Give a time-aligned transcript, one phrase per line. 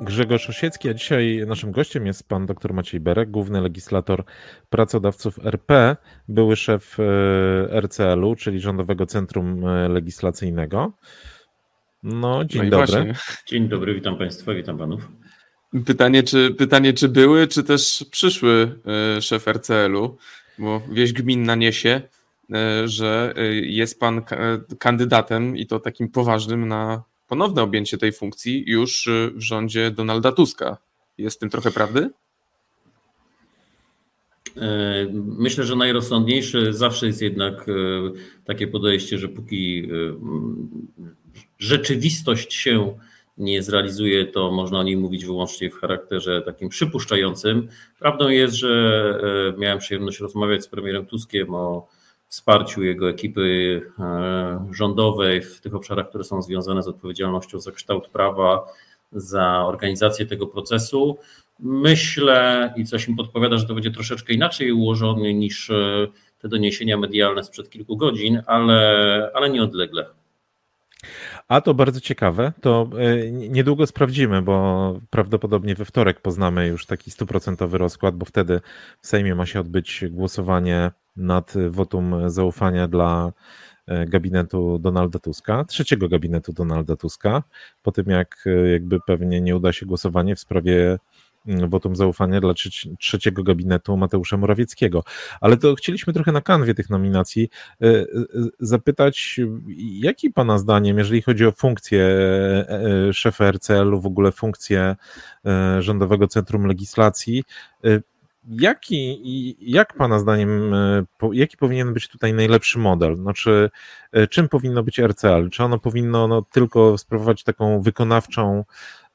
[0.00, 4.24] Grzegorz Osiecki, a dzisiaj naszym gościem jest pan dr Maciej Berek, główny legislator
[4.70, 5.96] pracodawców RP,
[6.28, 10.92] były szef e, RCL-u, czyli Rządowego Centrum e, Legislacyjnego.
[12.02, 12.86] No, dzień no dobry.
[12.86, 13.14] Właśnie.
[13.46, 15.08] Dzień dobry, witam państwa, witam panów.
[15.86, 18.80] Pytanie czy, pytanie, czy były, czy też przyszły
[19.16, 20.16] e, szef RCL-u,
[20.58, 22.00] bo wieść gminna niesie,
[22.84, 24.22] że jest pan
[24.78, 30.32] kandydatem i to takim poważnym na ponowne objęcie tej funkcji już y, w rządzie Donalda
[30.32, 30.76] Tuska.
[31.18, 32.10] Jest w tym trochę prawdy?
[34.56, 37.72] E, myślę, że najrozsądniejsze zawsze jest jednak e,
[38.44, 39.88] takie podejście, że póki e,
[41.58, 42.98] rzeczywistość się
[43.38, 47.68] nie zrealizuje, to można o niej mówić wyłącznie w charakterze takim przypuszczającym.
[47.98, 51.88] Prawdą jest, że miałem przyjemność rozmawiać z premierem Tuskiem o
[52.28, 58.08] wsparciu jego ekipy e, rządowej w tych obszarach, które są związane z odpowiedzialnością za kształt
[58.08, 58.66] prawa,
[59.12, 61.18] za organizację tego procesu.
[61.60, 66.06] Myślę i coś mi podpowiada, że to będzie troszeczkę inaczej ułożone niż e,
[66.38, 70.06] te doniesienia medialne sprzed kilku godzin, ale, ale nieodlegle.
[71.48, 72.52] A to bardzo ciekawe.
[72.60, 78.60] To e, niedługo sprawdzimy, bo prawdopodobnie we wtorek poznamy już taki stuprocentowy rozkład, bo wtedy
[79.00, 83.32] w Sejmie ma się odbyć głosowanie nad wotum zaufania dla
[83.86, 87.42] e, gabinetu Donalda Tuska, trzeciego gabinetu Donalda Tuska,
[87.82, 90.98] po tym jak e, jakby pewnie nie uda się głosowanie w sprawie
[91.46, 92.54] mm, wotum zaufania dla
[92.98, 95.04] trzeciego gabinetu Mateusza Morawieckiego.
[95.40, 97.48] Ale to chcieliśmy trochę na kanwie tych nominacji
[97.82, 97.86] e,
[98.60, 99.40] zapytać,
[99.78, 102.08] jaki Pana zdaniem, jeżeli chodzi o funkcję
[103.12, 104.96] szefa RCL-u, w ogóle funkcję
[105.78, 107.44] Rządowego Centrum Legislacji,
[108.48, 113.16] Jaki, jak Pana zdaniem, e, jaki powinien być tutaj najlepszy model?
[113.16, 113.70] Znaczy,
[114.12, 115.50] e, czym powinno być RCL?
[115.50, 118.64] Czy ono powinno no, tylko sprawować taką wykonawczą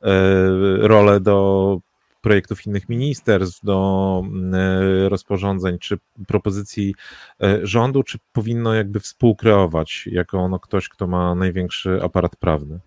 [0.01, 0.09] e,
[0.87, 1.79] rolę do
[2.21, 4.23] projektów innych ministerstw, do
[5.07, 6.95] rozporządzeń czy propozycji
[7.63, 12.79] rządu, czy powinno jakby współkreować jako ono ktoś, kto ma największy aparat prawny?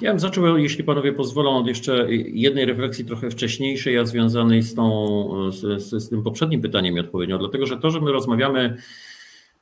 [0.00, 4.74] Ja bym zaczął, jeśli panowie pozwolą, od jeszcze jednej refleksji trochę wcześniejszej, a związanej z,
[4.74, 8.76] tą, z, z tym poprzednim pytaniem i odpowiedzią, dlatego że to, że my rozmawiamy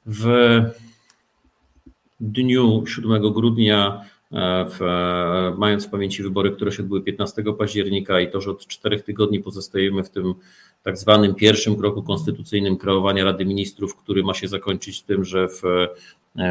[0.06, 0.26] w
[2.20, 4.00] dniu 7 grudnia,
[4.32, 4.80] e, w,
[5.58, 9.40] mając w pamięci wybory, które się odbyły 15 października i to, że od czterech tygodni
[9.40, 10.34] pozostajemy w tym
[10.82, 15.62] tak zwanym pierwszym kroku konstytucyjnym kreowania Rady Ministrów, który ma się zakończyć tym, że w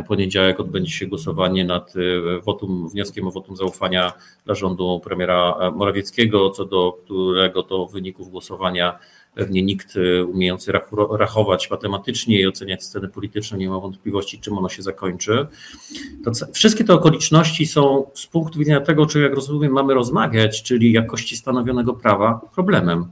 [0.08, 4.14] poniedziałek odbędzie się głosowanie nad e, wotum, wnioskiem o wotum zaufania
[4.46, 9.00] dla rządu premiera e, Morawieckiego, co do którego to wyników głosowania
[9.36, 9.94] pewnie nikt
[10.28, 10.72] umiejący
[11.12, 15.48] rachować matematycznie i oceniać sceny polityczne nie ma wątpliwości, czym ono się zakończy.
[16.26, 20.92] To wszystkie te okoliczności są z punktu widzenia tego, czy jak rozumiem mamy rozmawiać, czyli
[20.92, 23.06] jakości stanowionego prawa, problemem.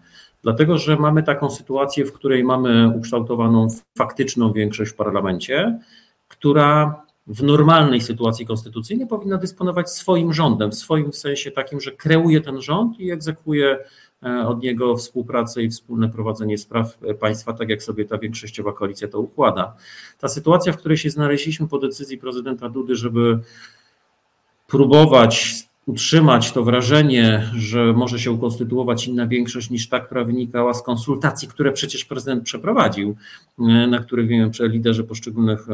[0.44, 3.68] Dlatego, że mamy taką sytuację, w której mamy ukształtowaną
[3.98, 5.80] faktyczną większość w parlamencie,
[6.48, 12.42] która w normalnej sytuacji konstytucyjnej powinna dysponować swoim rządem, swoim w sensie takim, że kreuje
[12.42, 13.78] ten rząd i egzekwuje
[14.24, 19.08] e, od niego współpracę i wspólne prowadzenie spraw państwa, tak jak sobie ta większościowa koalicja
[19.08, 19.76] to układa.
[20.20, 23.40] Ta sytuacja, w której się znaleźliśmy po decyzji prezydenta Dudy, żeby
[24.68, 25.56] próbować
[25.88, 31.48] utrzymać to wrażenie, że może się ukonstytuować inna większość niż ta, która wynikała z konsultacji,
[31.48, 33.16] które przecież prezydent przeprowadził,
[33.60, 35.74] e, na których wiem, że liderzy poszczególnych e,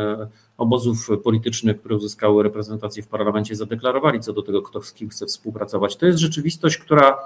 [0.00, 0.28] e,
[0.58, 5.26] obozów politycznych, które uzyskały reprezentację w parlamencie, zadeklarowali co do tego, kto z kim chce
[5.26, 5.96] współpracować.
[5.96, 7.18] To jest rzeczywistość, która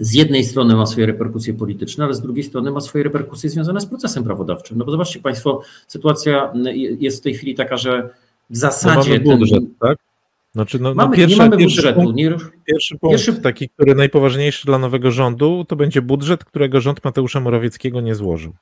[0.00, 3.80] z jednej strony ma swoje reperkusje polityczne, ale z drugiej strony ma swoje reperkusje związane
[3.80, 4.78] z procesem prawodawczym.
[4.78, 6.52] No bo zobaczcie Państwo, sytuacja
[6.98, 8.10] jest w tej chwili taka, że
[8.50, 9.20] w zasadzie.
[9.24, 10.11] No budżet, ten, tak?
[10.54, 12.00] Znaczy, no, mamy, no pierwszy, nie mamy budżetu.
[12.00, 12.36] Punkt, nie...
[12.64, 13.42] Pierwszy punkt, pierwszy...
[13.42, 18.52] taki, który najpoważniejszy dla nowego rządu, to będzie budżet, którego rząd Mateusza Morawieckiego nie złożył.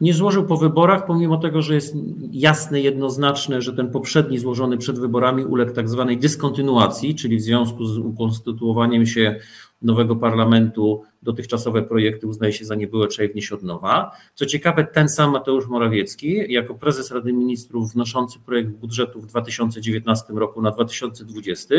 [0.00, 1.96] Nie złożył po wyborach, pomimo tego, że jest
[2.32, 7.84] jasne, jednoznaczne, że ten poprzedni złożony przed wyborami uległ tak zwanej dyskontynuacji, czyli w związku
[7.84, 9.40] z ukonstytuowaniem się
[9.84, 14.10] nowego parlamentu dotychczasowe projekty uznaje się za niebyłe, trzeba je wnieść od nowa.
[14.34, 20.32] Co ciekawe, ten sam Mateusz Morawiecki, jako prezes Rady Ministrów wnoszący projekt budżetu w 2019
[20.32, 21.74] roku na 2020,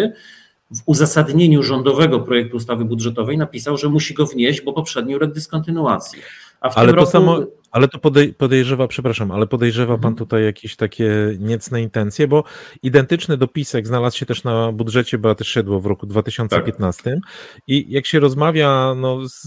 [0.72, 6.22] w uzasadnieniu rządowego projektu ustawy budżetowej napisał, że musi go wnieść, bo poprzedni uległ dyskontynuacji.
[6.62, 7.12] A w ale, tym to roku...
[7.12, 7.40] samo,
[7.76, 10.02] Ale to podej podejrzewa, przepraszam, ale podejrzewa mhm.
[10.02, 12.44] pan tutaj jakieś takie niecne intencje, bo
[12.84, 17.20] identyczny dopisek znalazł się też na budżecie Beaty Szydło w roku 2015 tak.
[17.68, 19.44] i jak się rozmawia no, z,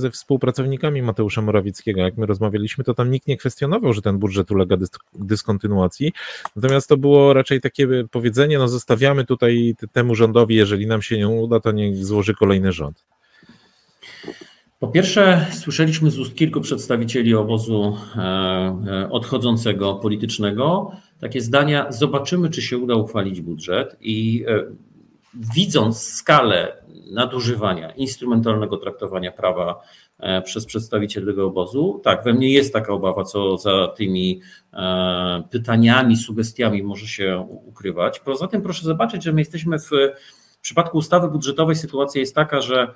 [0.00, 4.50] ze współpracownikami Mateusza Morawieckiego, jak my rozmawialiśmy, to tam nikt nie kwestionował, że ten budżet
[4.50, 6.12] ulega dys dyskontynuacji,
[6.56, 11.28] natomiast to było raczej takie powiedzenie, no zostawiamy tutaj temu rządowi, jeżeli nam się nie
[11.28, 13.04] uda, to niech złoży kolejny rząd.
[14.82, 22.50] Po pierwsze, słyszeliśmy z ust kilku przedstawicieli obozu e, e, odchodzącego politycznego takie zdania: Zobaczymy,
[22.50, 23.96] czy się uda uchwalić budżet.
[24.00, 24.64] I e,
[25.54, 26.76] widząc skalę
[27.12, 29.80] nadużywania, instrumentalnego traktowania prawa
[30.44, 34.40] przez przedstawicieli tego obozu, tak, we mnie jest taka obawa, co za tymi
[35.50, 38.20] pytaniami, sugestiami może się ukrywać.
[38.20, 39.90] Poza tym, proszę zobaczyć, że my jesteśmy w,
[40.58, 42.94] w przypadku ustawy budżetowej, sytuacja jest taka, że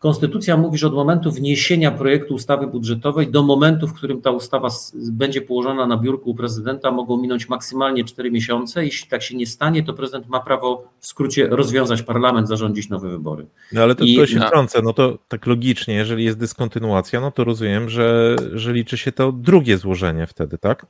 [0.00, 4.68] Konstytucja mówi, że od momentu wniesienia projektu ustawy budżetowej do momentu, w którym ta ustawa
[4.94, 8.84] będzie położona na biurku u prezydenta, mogą minąć maksymalnie 4 miesiące.
[8.84, 13.08] Jeśli tak się nie stanie, to prezydent ma prawo w skrócie rozwiązać parlament, zarządzić nowe
[13.08, 13.46] wybory.
[13.72, 14.16] No ale to, I...
[14.16, 18.72] to się wtrącę, no to tak logicznie, jeżeli jest dyskontynuacja, no to rozumiem, że, że
[18.72, 20.86] liczy się to drugie złożenie wtedy, tak?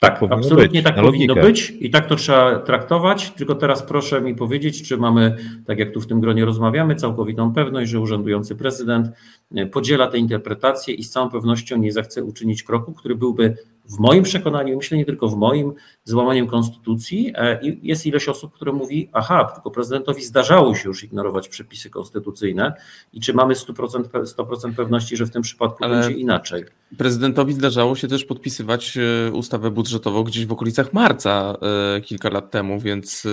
[0.00, 3.30] Tak, tak absolutnie być, tak powinno być i tak to trzeba traktować.
[3.30, 5.36] Tylko teraz proszę mi powiedzieć, czy mamy,
[5.66, 9.08] tak jak tu w tym gronie rozmawiamy, całkowitą pewność, że urzędujący prezydent
[9.54, 13.56] e, podziela tę interpretację i z całą pewnością nie zechce uczynić kroku, który byłby
[13.90, 15.72] w moim przekonaniu, myślę nie tylko w moim,
[16.04, 17.32] złamaniem konstytucji.
[17.34, 21.90] E, I jest ileś osób, które mówi, aha, tylko prezydentowi zdarzało się już ignorować przepisy
[21.90, 22.72] konstytucyjne
[23.12, 26.64] i czy mamy 100%, 100% pewności, że w tym przypadku Ale będzie inaczej.
[26.98, 31.56] Prezydentowi zdarzało się też podpisywać e, ustawę budżetową gdzieś w okolicach marca
[31.96, 33.26] e, kilka lat temu, więc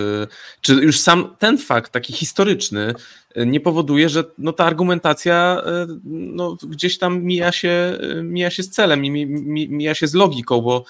[0.62, 2.94] czy już sam ten fakt, taki historyczny,
[3.36, 5.62] nie powoduje, że no, ta argumentacja
[6.06, 9.02] no, gdzieś tam mija się, mija się z celem,
[9.70, 10.86] mija się z logiką, bo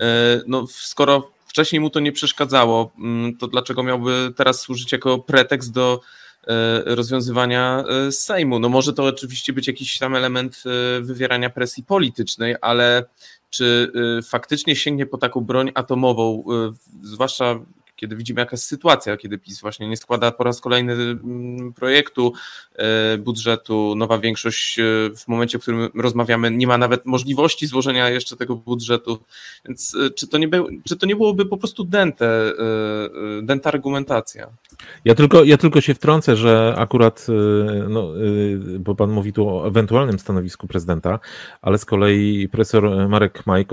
[0.00, 5.18] e, no, skoro wcześniej mu to nie przeszkadzało, mm, to dlaczego miałby teraz służyć jako
[5.18, 6.00] pretekst do
[6.46, 8.58] e, rozwiązywania e, Sejmu?
[8.58, 10.62] No może to oczywiście być jakiś tam element
[11.00, 13.04] wywierania presji politycznej, ale
[13.50, 13.92] czy
[14.28, 16.44] faktycznie sięgnie po taką broń atomową,
[17.02, 17.60] zwłaszcza
[17.98, 22.32] kiedy widzimy jaka jest sytuacja, kiedy PiS właśnie nie składa po raz kolejny mm, projektu
[22.74, 24.82] e, budżetu, nowa większość e,
[25.16, 29.18] w momencie, w którym rozmawiamy, nie ma nawet możliwości złożenia jeszcze tego budżetu,
[29.64, 32.52] więc e, czy to nie, był, czy to nie byłoby po prostu dęte,
[33.42, 34.48] dęta argumentacja?
[35.04, 37.26] Ja tylko, ja tylko się wtrącę, że akurat,
[37.88, 38.12] no,
[38.78, 41.18] bo pan mówi tu o ewentualnym stanowisku prezydenta,
[41.62, 43.66] ale z kolei profesor Marek Maj,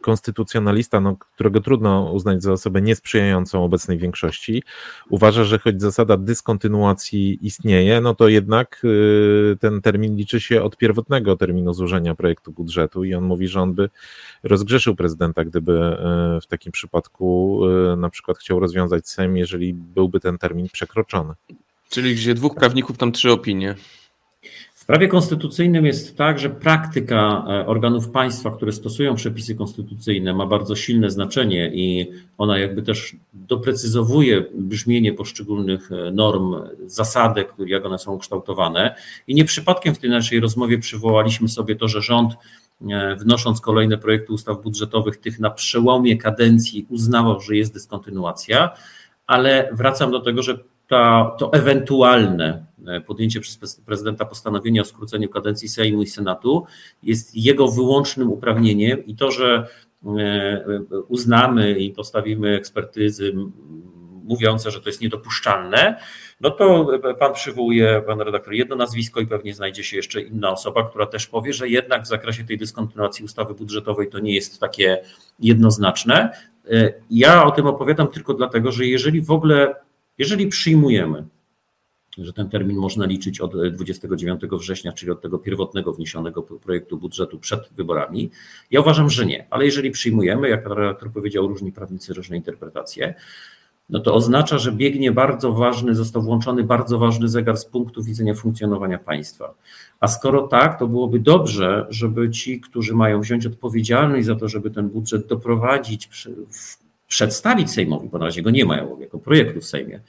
[0.00, 4.62] konstytucjonalista, no, którego trudno uznać za osobę niesprzyjającą obecnej większości,
[5.10, 10.76] uważa, że choć zasada dyskontynuacji istnieje, no to jednak y, ten termin liczy się od
[10.76, 13.90] pierwotnego terminu złożenia projektu budżetu i on mówi, że on by
[14.42, 17.60] rozgrzeszył prezydenta, gdyby y, w takim przypadku
[17.92, 21.34] y, na przykład chciał rozwiązać Sejm, jeżeli byłby ten termin przekroczony.
[21.90, 23.74] Czyli gdzie dwóch prawników, tam trzy opinie.
[24.92, 30.76] Prawie konstytucyjnym jest tak, że praktyka e, organów państwa, które stosują przepisy konstytucyjne, ma bardzo
[30.76, 36.54] silne znaczenie i ona jakby też doprecyzowuje brzmienie poszczególnych e, norm,
[36.86, 38.94] zasadek, jak one są ukształtowane.
[39.26, 42.32] I nie przypadkiem w tej naszej rozmowie przywołaliśmy sobie to, że rząd
[42.90, 48.70] e, wnosząc kolejne projekty ustaw budżetowych, tych na przełomie kadencji uznawał, że jest dyskontynuacja,
[49.26, 52.71] ale wracam do tego, że ta, to ewentualne
[53.06, 56.66] podjęcie przez prezydenta postanowienia o skróceniu kadencji Sejmu i Senatu
[57.02, 59.66] jest jego wyłącznym uprawnieniem i to, że
[60.18, 60.64] e,
[61.08, 63.34] uznamy i postawimy ekspertyzy
[64.24, 65.96] mówiące, że to jest niedopuszczalne,
[66.40, 70.88] no to pan przywołuje, pan redaktor, jedno nazwisko i pewnie znajdzie się jeszcze inna osoba,
[70.88, 75.02] która też powie, że jednak w zakresie tej dyskontynuacji ustawy budżetowej to nie jest takie
[75.38, 76.30] jednoznaczne.
[76.70, 79.74] E, ja o tym opowiadam tylko dlatego, że jeżeli w ogóle
[80.18, 81.24] jeżeli przyjmujemy,
[82.18, 87.38] że ten termin można liczyć od 29 września, czyli od tego pierwotnego wniesionego projektu budżetu
[87.38, 88.30] przed wyborami,
[88.70, 89.46] ja uważam, że nie.
[89.50, 93.14] Ale jeżeli przyjmujemy, jak redaktor powiedział, różni prawnicy różne interpretacje,
[93.90, 98.34] no to oznacza, że biegnie bardzo ważny, został włączony bardzo ważny zegar z punktu widzenia
[98.34, 99.54] funkcjonowania państwa.
[100.00, 104.70] A skoro tak, to byłoby dobrze, żeby ci, którzy mają wziąć odpowiedzialność za to, żeby
[104.70, 106.08] ten budżet doprowadzić,
[107.08, 110.00] przedstawić Sejmowi, bo na razie go nie mają jako projektu w Sejmie,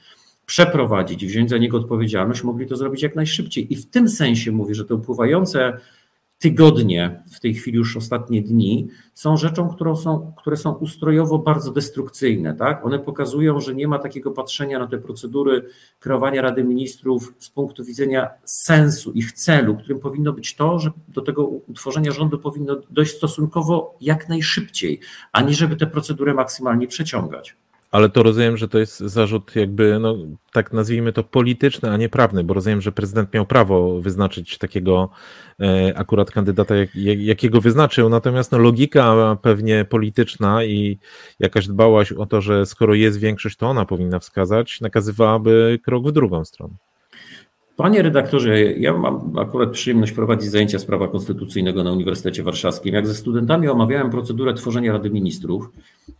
[0.46, 3.72] przeprowadzić wziąć za niego odpowiedzialność, mogli to zrobić jak najszybciej.
[3.72, 5.78] I w tym sensie mówię, że te upływające
[6.38, 11.72] tygodnie, w tej chwili już ostatnie dni, są rzeczą, które są, które są ustrojowo bardzo
[11.72, 12.54] destrukcyjne.
[12.54, 12.86] Tak?
[12.86, 15.68] One pokazują, że nie ma takiego patrzenia na te procedury
[16.00, 21.20] kreowania Rady Ministrów z punktu widzenia sensu, ich celu, którym powinno być to, że do
[21.20, 25.00] tego utworzenia rządu powinno dojść stosunkowo jak najszybciej,
[25.32, 27.56] a nie żeby tę procedurę maksymalnie przeciągać.
[27.94, 30.16] Ale to rozumiem, że to jest zarzut jakby, no
[30.52, 35.10] tak nazwijmy to polityczny, a nie prawny, bo rozumiem, że prezydent miał prawo wyznaczyć takiego
[35.60, 40.98] e, akurat kandydata, jak, jakiego wyznaczył, natomiast no, logika pewnie polityczna i
[41.40, 46.12] jakaś dbałaś o to, że skoro jest większość, to ona powinna wskazać, nakazywałaby krok w
[46.12, 46.74] drugą stronę.
[47.76, 52.94] Panie redaktorze, ja mam akurat przyjemność prowadzić zajęcia z prawa konstytucyjnego na Uniwersytecie Warszawskim.
[52.94, 55.70] Jak ze studentami omawiałem procedurę tworzenia Rady Ministrów,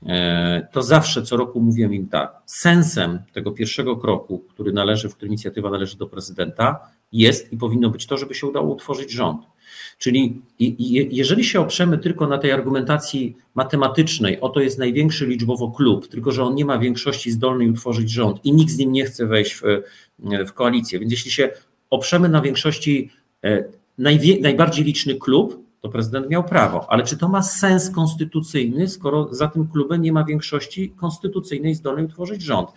[0.07, 2.37] e, to zawsze co roku mówiłem im tak.
[2.47, 6.81] Sensem tego pierwszego kroku, który należy, w którym inicjatywa należy do prezydenta,
[7.13, 9.43] jest i powinno być to, żeby się udało utworzyć rząd.
[9.99, 10.43] Czyli
[11.11, 16.45] jeżeli się oprzemy tylko na tej argumentacji matematycznej, oto jest największy liczbowo klub, tylko że
[16.45, 19.63] on nie ma większości zdolnej utworzyć rząd i nikt z nim nie chce wejść w,
[20.47, 20.99] w koalicję.
[20.99, 21.51] Więc jeśli się
[21.91, 23.11] oprzemy na większości
[23.45, 23.65] e,
[23.99, 26.87] najwie, najbardziej liczny klub, to prezydent miał prawo.
[26.91, 32.05] Ale czy to ma sens konstytucyjny, skoro za tym klubem nie ma większości konstytucyjnej zdolnej
[32.05, 32.69] utworzyć rząd?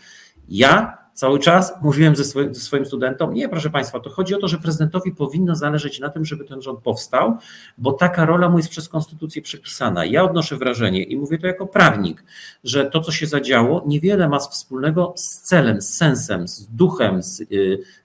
[0.49, 4.37] Ja cały czas mówiłem ze swoim, ze swoim studentom, nie proszę Państwa, to chodzi o
[4.37, 7.37] to, że prezydentowi powinno zależeć na tym, żeby ten rząd powstał,
[7.77, 10.05] bo taka rola mu jest przez konstytucję przypisana.
[10.05, 12.23] Ja odnoszę wrażenie i mówię to jako prawnik,
[12.63, 17.41] że to, co się zadziało, niewiele ma wspólnego z celem, z sensem, z duchem z,
[17.41, 17.45] y,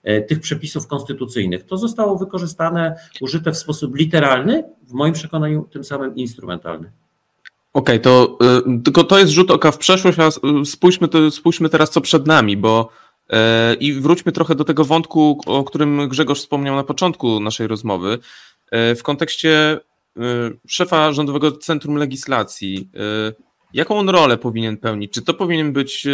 [0.09, 1.67] y, tych przepisów konstytucyjnych.
[1.67, 6.91] To zostało wykorzystane, użyte w sposób literalny, w moim przekonaniu tym samym instrumentalny.
[7.73, 8.39] Okej, okay, to
[8.69, 10.31] y, tylko to jest rzut oka w przeszłość, a
[10.65, 13.02] spójrzmy, to, spójrzmy teraz co przed nami, bo y,
[13.81, 18.19] i wróćmy trochę do tego wątku, o którym Grzegorz wspomniał na początku naszej rozmowy.
[18.93, 19.81] Y, w kontekście
[20.69, 22.91] szefa Rządowego Centrum Legislacji,
[23.75, 25.13] jaką on rolę powinien pełnić?
[25.13, 26.07] Czy to powinien być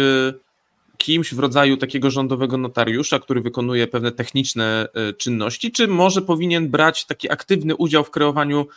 [0.99, 4.87] kimś w rodzaju takiego rządowego notariusza, który wykonuje pewne techniczne
[5.17, 8.67] czynności, czy może powinien brać taki aktywny udział w kreowaniu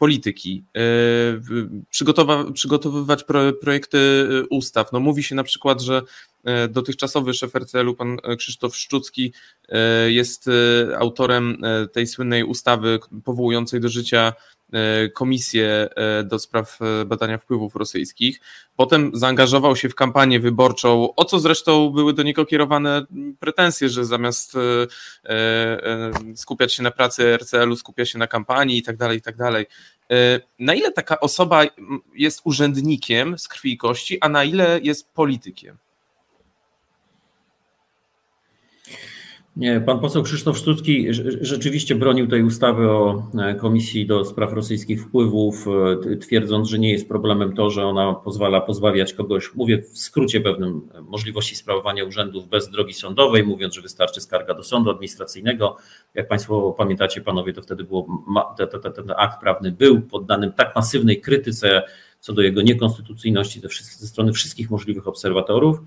[0.00, 0.80] polityki, e,
[2.54, 3.24] przygotowywać
[3.60, 4.92] projekty e, ustaw.
[4.92, 6.02] No, mówi się na przykład, że
[6.44, 9.32] e, dotychczasowy szef RCL-u, pan Krzysztof Szczucki,
[10.06, 10.50] jest
[10.98, 14.59] autorem tej słynnej ustawy powołującej do życia E,
[15.14, 18.40] komisję e, do spraw e, badania wpływów rosyjskich.
[18.76, 23.06] Potem zaangażował się w kampanię wyborczą, o co zresztą były do niego kierowane
[23.40, 24.56] pretensje, że zamiast
[26.34, 29.66] skupiać się na pracy RCL-u, skupia się na kampanii i tak dalej, i tak dalej.
[30.58, 31.62] Na ile taka osoba
[32.14, 35.76] jest urzędnikiem z krwi i kości, a na ile jest politykiem?
[39.86, 41.06] Pan poseł Krzysztof Sztucki
[41.40, 45.66] rzeczywiście bronił tej ustawy o e, Komisji do Spraw Rosyjskich Wpływów,
[46.12, 50.40] e, twierdząc, że nie jest problemem to, że ona pozwala pozbawiać kogoś, mówię w skrócie
[50.40, 55.76] pewnym, możliwości sprawowania urzędów bez drogi sądowej, mówiąc, że wystarczy skarga do sądu administracyjnego.
[56.14, 58.06] Jak Państwo pamiętacie, panowie, to wtedy było,
[58.94, 61.82] ten akt prawny był poddany tak masywnej krytyce
[62.20, 65.80] co do jego niekonstytucyjności ze, ze strony wszystkich możliwych obserwatorów.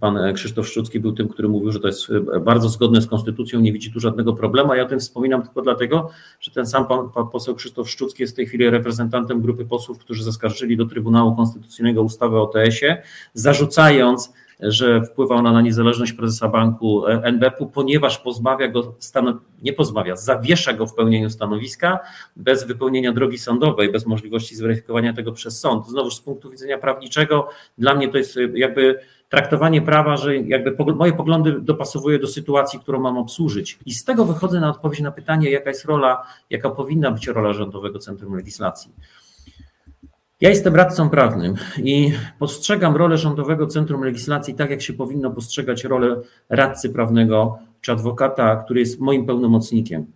[0.00, 2.08] Pan Krzysztof Szczucki był tym, który mówił, że to jest
[2.44, 4.74] bardzo zgodne z konstytucją, nie widzi tu żadnego problemu.
[4.74, 6.10] Ja o tym wspominam tylko dlatego,
[6.40, 9.98] że ten sam pan, pan poseł Krzysztof Szczucki jest w tej chwili reprezentantem grupy posłów,
[9.98, 13.02] którzy zaskarżyli do Trybunału Konstytucyjnego ustawę o TS-ie,
[13.34, 20.16] zarzucając, że wpływa ona na niezależność prezesa banku NBP-u, ponieważ pozbawia go stanu, nie pozbawia,
[20.16, 21.98] zawiesza go w pełnieniu stanowiska
[22.36, 25.88] bez wypełnienia drogi sądowej, bez możliwości zweryfikowania tego przez sąd.
[25.88, 27.48] Znowu z punktu widzenia prawniczego,
[27.78, 28.98] dla mnie to jest jakby
[29.32, 33.78] traktowanie prawa, że jakby moje poglądy dopasowuję do sytuacji, którą mam obsłużyć.
[33.86, 37.52] I z tego wychodzę na odpowiedź na pytanie, jaka jest rola, jaka powinna być rola
[37.52, 38.92] Rządowego Centrum Legislacji.
[40.40, 45.84] Ja jestem radcą prawnym i postrzegam rolę Rządowego Centrum Legislacji tak, jak się powinno postrzegać
[45.84, 50.06] rolę radcy prawnego czy adwokata, który jest moim pełnomocnikiem.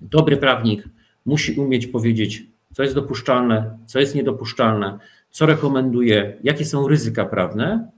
[0.00, 0.88] Dobry prawnik
[1.26, 4.98] musi umieć powiedzieć, co jest dopuszczalne, co jest niedopuszczalne,
[5.30, 7.90] co rekomenduje, jakie są ryzyka prawne,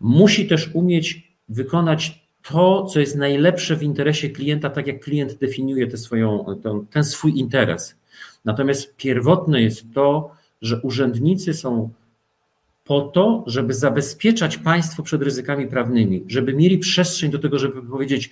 [0.00, 5.96] musi też umieć wykonać to, co jest najlepsze w interesie klienta, tak jak klient definiuje
[5.96, 7.96] swoją, ten, ten swój interes.
[8.44, 10.30] Natomiast pierwotne jest to,
[10.62, 11.90] że urzędnicy są
[12.84, 18.30] po to, żeby zabezpieczać państwo przed ryzykami prawnymi, żeby mieli przestrzeń do tego, żeby powiedzieć,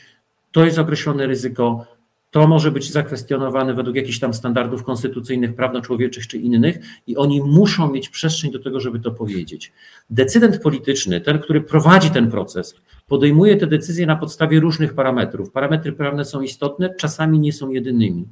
[0.52, 1.86] to jest określone ryzyko,
[2.34, 7.92] to może być zakwestionowane według jakichś tam standardów konstytucyjnych, prawno-człowieczych czy innych, i oni muszą
[7.92, 9.72] mieć przestrzeń do tego, żeby to powiedzieć.
[10.10, 12.74] Decydent polityczny, ten, który prowadzi ten proces,
[13.06, 15.50] podejmuje te decyzje na podstawie różnych parametrów.
[15.50, 18.28] Parametry prawne są istotne, czasami nie są jedynymi.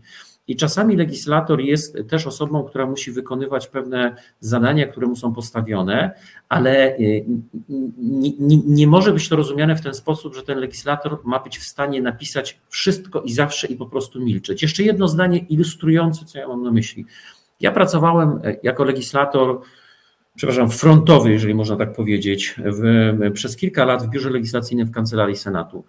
[0.48, 6.10] I czasami legislator jest też osobą, która musi wykonywać pewne zadania, które mu są postawione,
[6.48, 7.24] ale y,
[7.98, 11.58] nie, nie, nie, może być to rozumiane w ten sposób, że ten legislator ma być
[11.58, 14.62] w stanie napisać wszystko i zawsze i po prostu milczeć.
[14.62, 17.06] Jeszcze jedno zdanie ilustrujące, co ja mam na myśli.
[17.60, 19.60] Ja pracowałem e, jako legislator,
[20.36, 22.82] przepraszam, frontowy, jeżeli można tak powiedzieć, w,
[23.34, 25.84] przez kilka lat w biurze legislacyjnym w Kancelarii Senatu.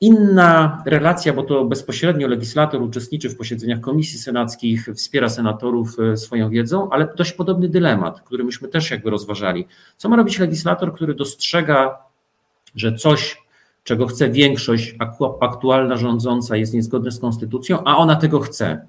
[0.00, 6.50] Inna relacja, bo to bezpośrednio legislator uczestniczy w posiedzeniach komisji senackich, wspiera senatorów e, swoją
[6.50, 9.66] wiedzą, ale dość podobny dylemat, który myśmy też jakby rozważali.
[9.96, 11.98] Co ma robić legislator, który dostrzega,
[12.74, 13.42] że coś,
[13.84, 14.96] czego chce większość
[15.40, 18.86] aktualna rządząca, jest niezgodne z konstytucją, a ona tego chce.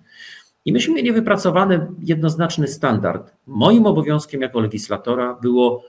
[0.66, 3.34] I myśmy mieli wypracowany jednoznaczny standard.
[3.48, 5.84] Moim obowiązkiem jako legislatora było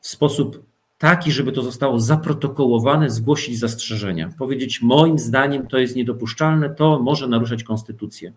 [0.00, 0.62] w sposób
[0.98, 4.30] taki, żeby to zostało zaprotokołowane, zgłosić zastrzeżenia.
[4.38, 8.32] Powiedzieć, moim zdaniem to jest niedopuszczalne, to może naruszać konstytucję.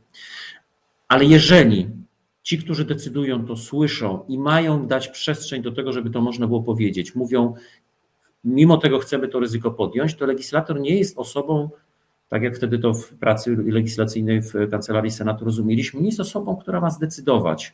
[1.07, 1.89] Ale jeżeli
[2.43, 6.63] ci, którzy decydują, to słyszą i mają dać przestrzeń do tego, żeby to można było
[6.63, 7.53] powiedzieć, mówią,
[8.43, 11.69] mimo tego chcemy to ryzyko podjąć, to legislator nie jest osobą,
[12.29, 16.81] tak jak wtedy to w pracy legislacyjnej w Kancelarii Senatu rozumieliśmy, nie jest osobą, która
[16.81, 17.73] ma zdecydować.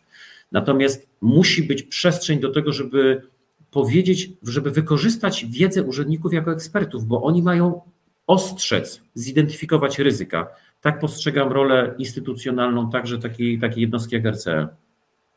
[0.52, 3.22] Natomiast musi być przestrzeń do tego, żeby
[3.76, 7.82] powiedzieć, żeby wykorzystać wiedzę urzędników jako ekspertów, bo oni mają
[8.28, 10.48] ostrzec, zidentyfikować ryzyka.
[10.82, 14.68] Tak postrzegam rolę instytucjonalną także takiej, takiej jednostki jak RCL.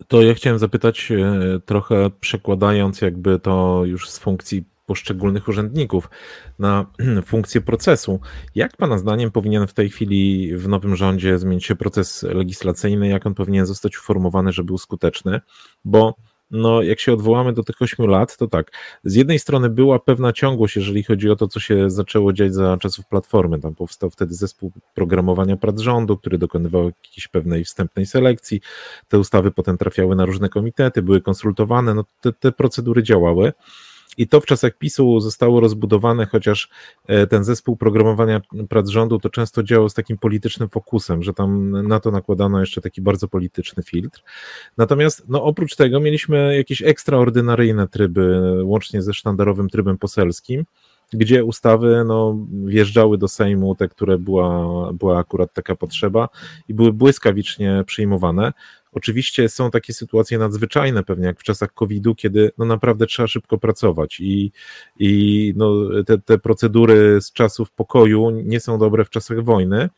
[0.08, 6.10] To ja chciałem zapytać, e, trochę przekładając jakby to już z funkcji poszczególnych urzędników
[6.58, 6.86] na
[7.32, 8.20] funkcję procesu.
[8.54, 13.08] Jak Pana zdaniem powinien w tej chwili w nowym rządzie zmienić się proces legislacyjny?
[13.08, 15.40] Jak on powinien zostać uformowany, żeby był skuteczny?
[15.84, 16.14] Bo
[16.50, 18.72] no jak się odwołamy do tych ośmiu lat, to tak,
[19.04, 22.76] z jednej strony była pewna ciągłość, jeżeli chodzi o to, co się zaczęło dziać za
[22.76, 28.60] czasów Platformy, tam powstał wtedy zespół programowania prac rządu, który dokonywał jakiejś pewnej wstępnej selekcji,
[29.08, 33.52] te ustawy potem trafiały na różne komitety, były konsultowane, no te, te procedury działały,
[34.18, 36.68] i to w czasach PiSu zostało rozbudowane, chociaż
[37.06, 41.70] e, ten zespół programowania prac rządu to często działał z takim politycznym fokusem, że tam
[41.88, 44.22] na to nakładano jeszcze taki bardzo polityczny filtr.
[44.76, 50.64] Natomiast no, oprócz tego mieliśmy jakieś ekstraordynaryjne tryby, łącznie ze sztandarowym trybem poselskim,
[51.12, 56.28] gdzie ustawy no, wjeżdżały do Sejmu, te, które była, była akurat taka potrzeba
[56.68, 58.52] i były błyskawicznie przyjmowane.
[58.92, 63.58] Oczywiście są takie sytuacje nadzwyczajne, pewnie jak w czasach COVID-u, kiedy no naprawdę trzeba szybko
[63.58, 64.52] pracować i,
[64.98, 65.74] i no
[66.06, 69.88] te, te procedury z czasów pokoju nie są dobre w czasach wojny.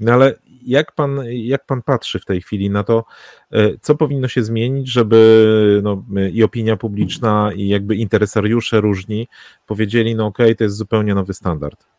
[0.00, 0.34] No ale
[0.66, 3.04] jak pan, jak pan patrzy w tej chwili na to,
[3.50, 9.28] e, co powinno się zmienić, żeby no, i opinia publiczna, i jakby interesariusze różni
[9.66, 11.95] powiedzieli, no okej, okay, to jest zupełnie nowy standard?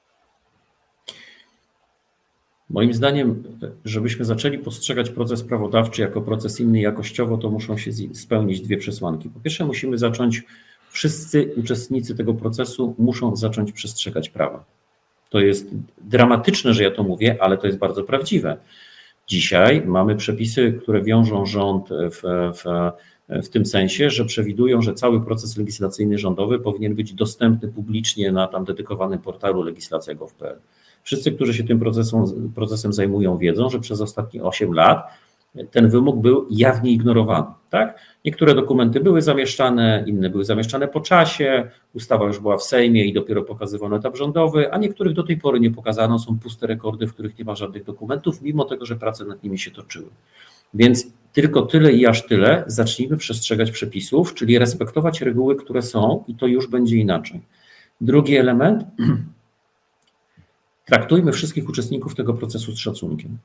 [2.69, 3.43] Moim zdaniem,
[3.85, 9.29] żebyśmy zaczęli postrzegać proces prawodawczy jako proces inny jakościowo, to muszą się spełnić dwie przesłanki.
[9.29, 10.43] Po pierwsze, musimy zacząć,
[10.89, 14.65] wszyscy uczestnicy tego procesu muszą zacząć przestrzegać prawa.
[15.29, 15.69] To jest
[16.01, 18.57] dramatyczne, że ja to mówię, ale to jest bardzo prawdziwe.
[19.27, 22.21] Dzisiaj mamy przepisy, które wiążą rząd w,
[22.53, 22.91] w,
[23.43, 28.47] w tym sensie, że przewidują, że cały proces legislacyjny rządowy powinien być dostępny publicznie na
[28.47, 30.59] tam dedykowanym portalu legislacja.gov.pl.
[31.07, 32.23] Wszyscy, którzy się tym procesem,
[32.55, 35.07] procesem zajmują, wiedzą, że przez ostatnie 8 lat
[35.71, 37.47] ten wymóg był jawnie ignorowany.
[37.69, 37.99] Tak?
[38.25, 43.13] Niektóre dokumenty były zamieszczane, inne były zamieszczane po czasie, ustawa już była w Sejmie i
[43.13, 47.13] dopiero pokazywano etap rządowy, a niektórych do tej pory nie pokazano, są puste rekordy, w
[47.13, 50.09] których nie ma żadnych dokumentów, mimo tego, że prace nad nimi się toczyły.
[50.73, 56.35] Więc tylko tyle i aż tyle zacznijmy przestrzegać przepisów, czyli respektować reguły, które są i
[56.35, 57.41] to już będzie inaczej.
[58.01, 58.83] Drugi element,
[60.87, 63.37] traktujmy wszystkich uczestników tego procesu z szacunkiem.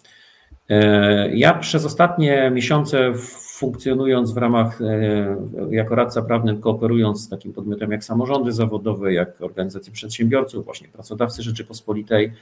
[0.68, 3.12] E, ja przez ostatnie miesiące
[3.58, 5.36] funkcjonując w ramach, e,
[5.70, 11.42] jako radca prawny, kooperując z takim podmiotem jak samorządy zawodowe, jak organizacje przedsiębiorców, właśnie pracodawcy
[11.42, 12.32] Rzeczypospolitej,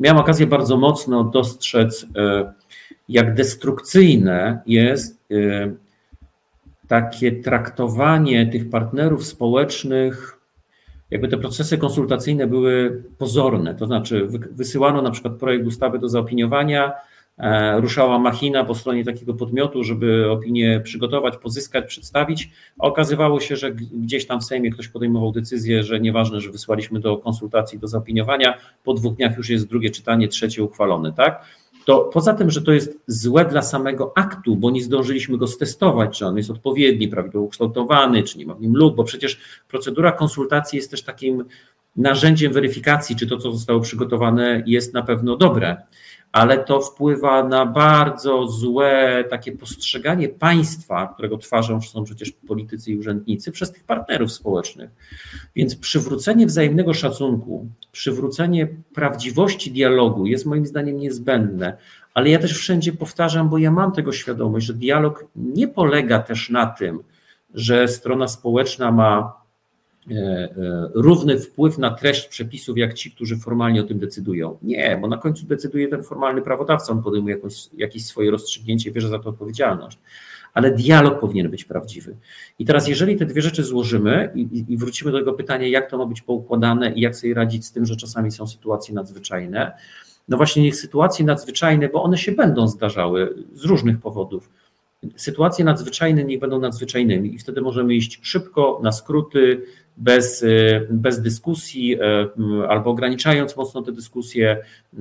[0.00, 2.52] miałem okazję bardzo mocno dostrzec, e,
[3.08, 5.18] jak destrukcyjne jest
[6.88, 10.35] takie traktowanie tych partnerów społecznych
[11.10, 16.92] jakby te procesy konsultacyjne były pozorne, to znaczy wysyłano na przykład projekt ustawy do zaopiniowania,
[17.38, 23.56] e, ruszała machina po stronie takiego podmiotu, żeby opinię przygotować, pozyskać, przedstawić, a okazywało się,
[23.56, 27.88] że gdzieś tam w Sejmie ktoś podejmował decyzję, że nieważne, że wysłaliśmy do konsultacji, do
[27.88, 31.44] zaopiniowania, po dwóch dniach już jest drugie czytanie, trzecie uchwalone, tak?
[31.86, 36.18] To poza tym, że to jest złe dla samego aktu, bo nie zdążyliśmy go stestować,
[36.18, 40.12] czy on jest odpowiedni, prawidłowo ukształtowany, czy nie ma w nim luk, bo przecież procedura
[40.12, 41.44] konsultacji jest też takim
[41.96, 45.76] narzędziem weryfikacji, czy to, co zostało przygotowane, jest na pewno dobre.
[46.36, 52.98] Ale to wpływa na bardzo złe takie postrzeganie państwa, którego twarzą są przecież politycy i
[52.98, 54.90] urzędnicy, przez tych partnerów społecznych.
[55.54, 61.76] Więc przywrócenie wzajemnego szacunku, przywrócenie prawdziwości dialogu jest moim zdaniem niezbędne,
[62.14, 66.50] ale ja też wszędzie powtarzam, bo ja mam tego świadomość, że dialog nie polega też
[66.50, 67.02] na tym,
[67.54, 69.45] że strona społeczna ma
[70.94, 74.58] równy wpływ na treść przepisów, jak ci, którzy formalnie o tym decydują.
[74.62, 79.08] Nie, bo na końcu decyduje ten formalny prawodawca, on podejmuje jakąś, jakieś swoje rozstrzygnięcie, bierze
[79.08, 79.98] za to odpowiedzialność.
[80.54, 82.16] Ale dialog powinien być prawdziwy.
[82.58, 85.98] I teraz, jeżeli te dwie rzeczy złożymy i, i wrócimy do tego pytania, jak to
[85.98, 89.72] ma być poukładane i jak sobie radzić z tym, że czasami są sytuacje nadzwyczajne,
[90.28, 94.50] no właśnie niech sytuacje nadzwyczajne, bo one się będą zdarzały z różnych powodów,
[95.16, 99.62] sytuacje nadzwyczajne niech będą nadzwyczajnymi i wtedy możemy iść szybko, na skróty,
[99.96, 104.58] bez, y, bez dyskusji y, albo ograniczając mocno te dyskusje,
[104.94, 104.98] y,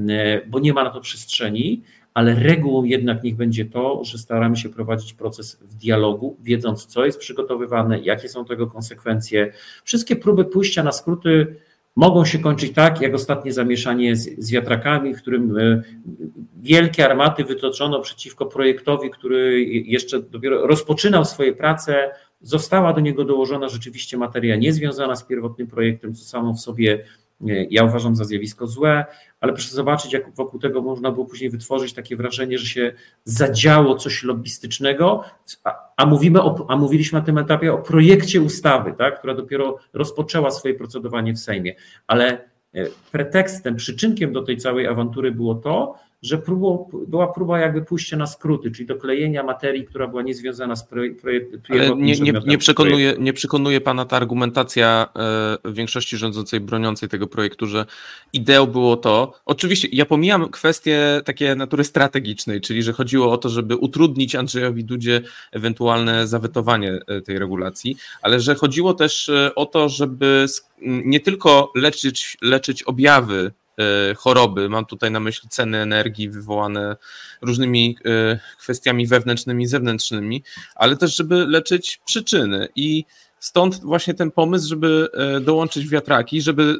[0.48, 4.70] bo nie ma na to przestrzeni, ale regułą jednak niech będzie to, że staramy się
[4.70, 9.52] prowadzić proces w dialogu, wiedząc, co jest przygotowywane, jakie są tego konsekwencje.
[9.84, 11.56] Wszystkie próby pójścia na skróty
[11.96, 15.58] mogą się kończyć tak, jak ostatnie zamieszanie z, z wiatrakami, w którym
[16.62, 22.12] wielkie armaty wytoczono przeciwko projektowi, który jeszcze dopiero rozpoczynał swoje prace,
[22.46, 27.06] Została do niego dołożona rzeczywiście materia niezwiązana z pierwotnym projektem, co samo w sobie
[27.42, 29.06] e, ja uważam za zjawisko złe,
[29.40, 33.96] ale proszę zobaczyć, jak wokół tego można było później wytworzyć takie wrażenie, że się zadziało
[33.96, 35.24] coś lobbystycznego,
[35.64, 39.78] a, a mówimy o, a mówiliśmy na tym etapie o projekcie ustawy, tak, która dopiero
[39.94, 41.76] rozpoczęła swoje procedowanie w Sejmie,
[42.08, 42.26] ale
[42.74, 48.18] e, pretekstem, przyczynkiem do tej całej awantury było to, że próbą, była próba jakby pójścia
[48.18, 51.62] na skróty, czyli doklejenia materii, która była niezwiązana z projektem.
[51.70, 55.08] Ale nie, nie, nie, przekonuje, nie przekonuje Pana ta argumentacja
[55.66, 57.86] e, większości rządzącej, broniącej tego projektu, że
[58.34, 63.50] ideą było to, oczywiście ja pomijam kwestie takie natury strategicznej, czyli że chodziło o to,
[63.50, 69.66] żeby utrudnić Andrzejowi Dudzie ewentualne zawetowanie e, tej regulacji, ale że chodziło też e, o
[69.66, 70.46] to, żeby
[70.82, 73.52] nie tylko leczyć, leczyć objawy
[74.18, 74.70] choroby.
[74.70, 76.96] Mam tutaj na myśli ceny energii wywołane
[77.42, 80.44] różnymi e, kwestiami wewnętrznymi zewnętrznymi,
[80.76, 82.68] ale też, żeby leczyć przyczyny.
[82.76, 83.06] I
[83.40, 86.78] stąd właśnie ten pomysł, żeby e, dołączyć wiatraki, żeby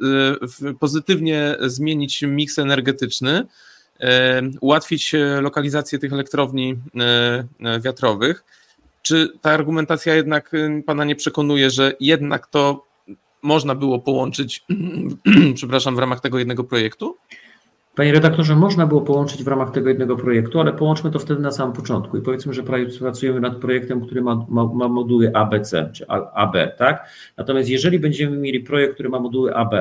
[0.80, 3.46] pozytywnie zmienić miks energetyczny,
[4.62, 6.78] ułatwić lokalizację tych elektrowni
[7.82, 8.44] wiatrowych.
[9.02, 10.52] Czy ta argumentacja jednak
[10.86, 12.86] Pana nie przekonuje, że jednak to
[13.46, 14.66] można było połączyć,
[15.56, 17.18] przepraszam, w ramach tego jednego projektu?
[17.96, 21.52] Panie redaktorze, można było połączyć w ramach tego jednego projektu, ale połączmy to wtedy na
[21.52, 22.64] samym początku i powiedzmy, że
[23.00, 27.10] pracujemy nad projektem, który ma, ma, ma moduły ABC czy AB, tak?
[27.38, 29.74] Natomiast jeżeli będziemy mieli projekt, który ma moduły AB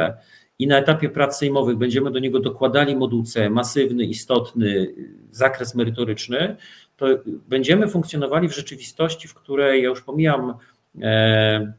[0.58, 4.94] i na etapie prac sejmowych będziemy do niego dokładali moduł C, masywny, istotny,
[5.30, 6.56] zakres merytoryczny,
[6.96, 7.06] to
[7.48, 10.54] będziemy funkcjonowali w rzeczywistości, w której ja już pomijam
[11.02, 11.72] e,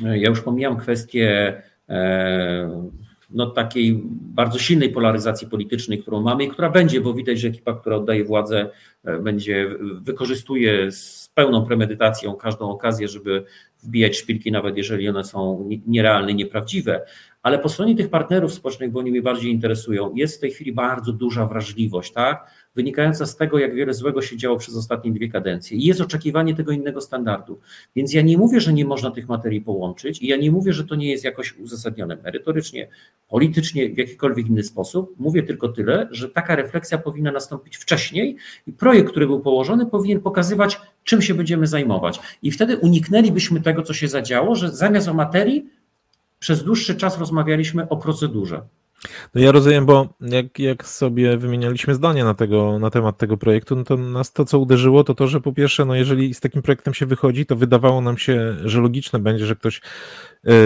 [0.00, 2.92] ja już pomijam kwestię e,
[3.30, 7.74] no, takiej bardzo silnej polaryzacji politycznej, którą mamy i która będzie, bo widać, że ekipa,
[7.74, 8.70] która oddaje władzę,
[9.04, 13.44] e, będzie wykorzystuje z pełną premedytacją każdą okazję, żeby
[13.82, 17.06] wbijać szpilki, nawet jeżeli one są nierealne, nieprawdziwe.
[17.42, 20.72] Ale po stronie tych partnerów społecznych, bo oni mnie bardziej interesują, jest w tej chwili
[20.72, 22.50] bardzo duża wrażliwość, tak?
[22.74, 25.76] Wynikająca z tego, jak wiele złego się działo przez ostatnie dwie kadencje.
[25.76, 27.60] I jest oczekiwanie tego innego standardu.
[27.96, 30.84] Więc ja nie mówię, że nie można tych materii połączyć i ja nie mówię, że
[30.84, 32.88] to nie jest jakoś uzasadnione merytorycznie,
[33.28, 35.14] politycznie, w jakikolwiek inny sposób.
[35.18, 40.20] Mówię tylko tyle, że taka refleksja powinna nastąpić wcześniej i projekt, który był położony, powinien
[40.20, 42.20] pokazywać, czym się będziemy zajmować.
[42.42, 45.66] I wtedy uniknęlibyśmy tego, co się zadziało, że zamiast o materii
[46.38, 48.62] przez dłuższy czas rozmawialiśmy o procedurze.
[49.34, 53.76] No ja rozumiem, bo jak, jak sobie wymienialiśmy zdania na, tego, na temat tego projektu,
[53.76, 56.62] no to nas to, co uderzyło, to to, że po pierwsze, no jeżeli z takim
[56.62, 59.80] projektem się wychodzi, to wydawało nam się, że logiczne będzie, że ktoś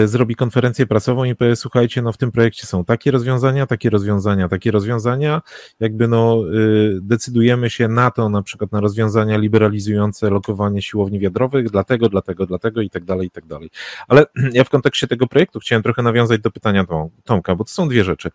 [0.05, 4.47] zrobi konferencję prasową i powie, słuchajcie, no w tym projekcie są takie rozwiązania, takie rozwiązania,
[4.47, 5.41] takie rozwiązania,
[5.79, 11.69] jakby no y, decydujemy się na to, na przykład na rozwiązania liberalizujące lokowanie siłowni wiatrowych,
[11.69, 13.69] dlatego, dlatego, dlatego i tak dalej, i tak dalej.
[14.07, 16.85] Ale ja w kontekście tego projektu chciałem trochę nawiązać do pytania
[17.23, 18.29] Tomka, bo to są dwie rzeczy.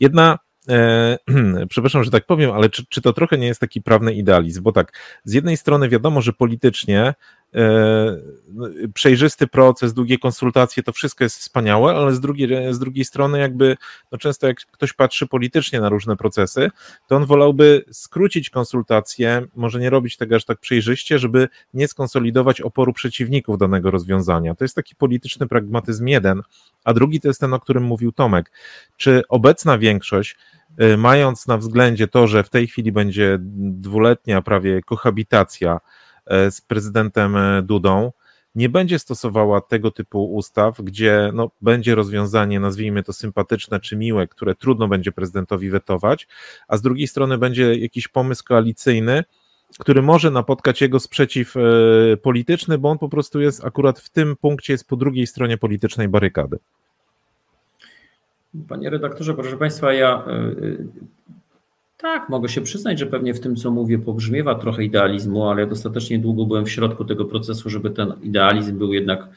[0.00, 1.18] Jedna E,
[1.68, 4.62] przepraszam, że tak powiem, ale czy, czy to trochę nie jest taki prawny idealizm?
[4.62, 7.14] Bo tak, z jednej strony wiadomo, że politycznie
[8.94, 13.76] przejrzysty proces, długie konsultacje, to wszystko jest wspaniałe, ale z drugiej, z drugiej strony jakby,
[14.12, 16.70] no często jak ktoś patrzy politycznie na różne procesy,
[17.06, 22.60] to on wolałby skrócić konsultacje, może nie robić tego aż tak przejrzyście, żeby nie skonsolidować
[22.60, 24.54] oporu przeciwników danego rozwiązania.
[24.54, 26.42] To jest taki polityczny pragmatyzm jeden,
[26.84, 28.52] a drugi to jest ten, o którym mówił Tomek.
[28.96, 30.36] Czy obecna większość
[30.98, 35.80] mając na względzie to, że w tej chwili będzie dwuletnia prawie kohabitacja
[36.26, 38.12] z prezydentem Dudą,
[38.54, 44.28] nie będzie stosowała tego typu ustaw, gdzie no, będzie rozwiązanie, nazwijmy to sympatyczne czy miłe,
[44.28, 46.28] które trudno będzie prezydentowi wetować,
[46.68, 49.24] a z drugiej strony będzie jakiś pomysł koalicyjny,
[49.78, 51.60] który może napotkać jego sprzeciw e,
[52.16, 56.08] polityczny, bo on po prostu jest akurat w tym punkcie, jest po drugiej stronie politycznej
[56.08, 56.58] barykady.
[58.68, 60.54] Panie redaktorze, proszę Państwa, ja e,
[62.02, 65.66] tak, mogę się przyznać, że pewnie w tym, co mówię, pogrzmiewa trochę idealizmu, ale ja
[65.66, 69.28] dostatecznie długo byłem w środku tego procesu, żeby ten idealizm był jednak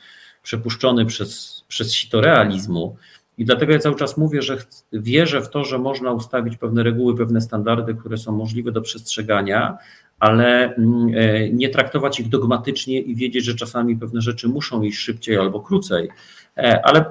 [0.43, 2.95] przepuszczony przez, przez sito realizmu.
[3.37, 4.57] I dlatego ja cały czas mówię, że
[4.93, 9.77] wierzę w to, że można ustawić pewne reguły, pewne standardy, które są możliwe do przestrzegania,
[10.19, 14.97] ale mm, e, nie traktować ich dogmatycznie i wiedzieć, że czasami pewne rzeczy muszą iść
[14.97, 16.09] szybciej albo krócej.
[16.57, 17.05] E, ale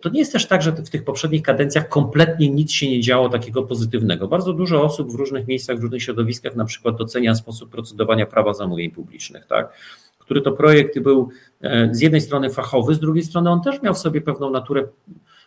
[0.00, 3.28] to nie jest też tak, że w tych poprzednich kadencjach kompletnie nic się nie działo
[3.28, 4.28] takiego pozytywnego.
[4.28, 8.54] Bardzo dużo osób w różnych miejscach, w różnych środowiskach na przykład docenia sposób procedowania prawa
[8.54, 9.72] zamówień publicznych, tak?
[10.18, 11.28] który to projekt był
[11.62, 14.84] e, z jednej strony fachowy, z drugiej strony on też miał w sobie pewną naturę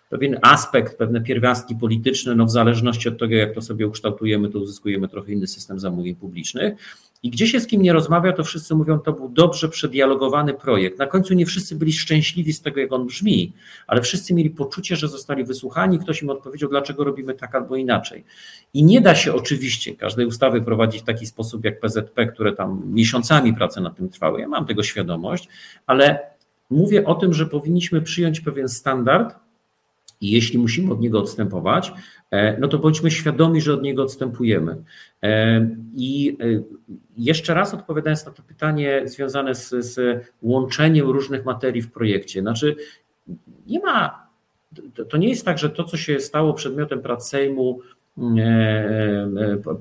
[0.09, 4.59] pewien aspekt, pewne pierwiastki polityczne, no w zależności od tego, jak to sobie ukształtujemy, to
[4.59, 6.73] uzyskujemy trochę inny system zamówień publicznych.
[7.23, 10.99] I gdzie się z kim nie rozmawia, to wszyscy mówią, to był dobrze przedialogowany projekt.
[10.99, 13.53] Na końcu nie wszyscy byli szczęśliwi z tego, jak on brzmi,
[13.87, 18.23] ale wszyscy mieli poczucie, że zostali wysłuchani, ktoś im odpowiedział, dlaczego robimy tak albo inaczej.
[18.73, 22.81] I nie da się oczywiście każdej ustawy prowadzić w taki sposób jak PZP, które tam
[22.85, 24.39] miesiącami prace nad tym trwały.
[24.39, 25.47] Ja mam tego świadomość,
[25.85, 26.19] ale
[26.69, 29.35] mówię o tym, że powinniśmy przyjąć pewien standard,
[30.21, 31.91] i jeśli musimy od niego odstępować,
[32.59, 34.83] no to bądźmy świadomi, że od niego odstępujemy.
[35.23, 36.63] E, I e,
[37.17, 42.41] jeszcze raz odpowiadając na to pytanie związane z, z łączeniem różnych materii w projekcie.
[42.41, 42.75] Znaczy,
[43.67, 44.27] nie ma,
[45.09, 47.79] to nie jest tak, że to, co się stało przedmiotem prac Sejmu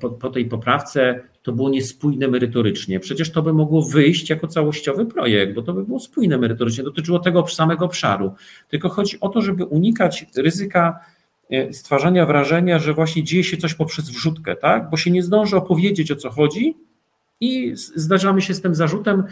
[0.01, 3.01] po, po tej poprawce, to było niespójne merytorycznie.
[3.01, 7.19] Przecież to by mogło wyjść jako całościowy projekt, bo to by było spójne merytorycznie, dotyczyło
[7.19, 8.33] tego samego obszaru.
[8.69, 11.16] Tylko chodzi o to, żeby unikać ryzyka e,
[11.73, 14.91] stwarzania wrażenia, że właśnie dzieje się coś poprzez wrzutkę, tak?
[14.91, 16.75] bo się nie zdąży opowiedzieć o co chodzi
[17.41, 19.25] i zdarzamy się z tym zarzutem,